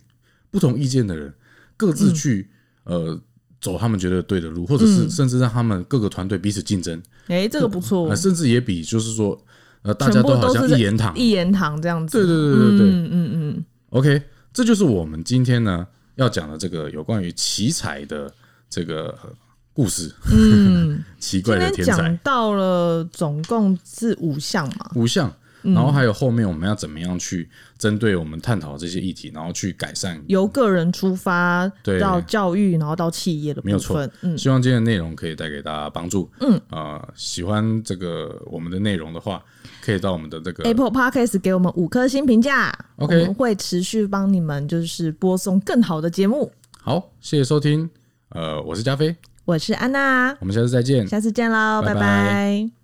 [0.51, 1.33] 不同意见的人
[1.77, 2.49] 各自去、
[2.83, 3.19] 呃
[3.63, 8.09] 走他们觉得对的路，或者是甚至让他们各个团队彼此竞争，哎，这个不错。
[8.09, 9.41] 呃，，甚至也比就是说
[9.83, 12.89] 呃大家都好像一言堂，一言堂这样子，对对对对对。
[12.89, 18.29] 嗯嗯嗯，OK，这就是我们今天呢要讲的这个有关于奇才的
[18.69, 19.29] 这个呃
[19.71, 25.33] 故事，嗯， 奇怪的天讲的天才到了总共是五项嘛，五项。
[25.63, 30.21] 嗯然后还有后面我们要怎么样去针对我们探讨这些议题，然后去改善。
[30.27, 36.29] 由个人出发对到教育，然后到企业的没有错，嗯，希望今天的内容可以带给大家帮助。
[36.41, 39.43] 嗯，呃，喜欢这个我们的内容的话，
[39.81, 46.51] 可以到我们的这个 Apple Podcast 给我们五颗星评价 OK 我们会持续帮你们就是播送更好的节目。
[46.79, 47.89] 好，谢谢收听。
[48.29, 51.07] 呃，我是加菲，我是安娜，我们下次再见。
[51.07, 52.82] 下次见喽，拜拜拜拜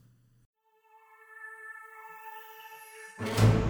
[3.20, 3.68] you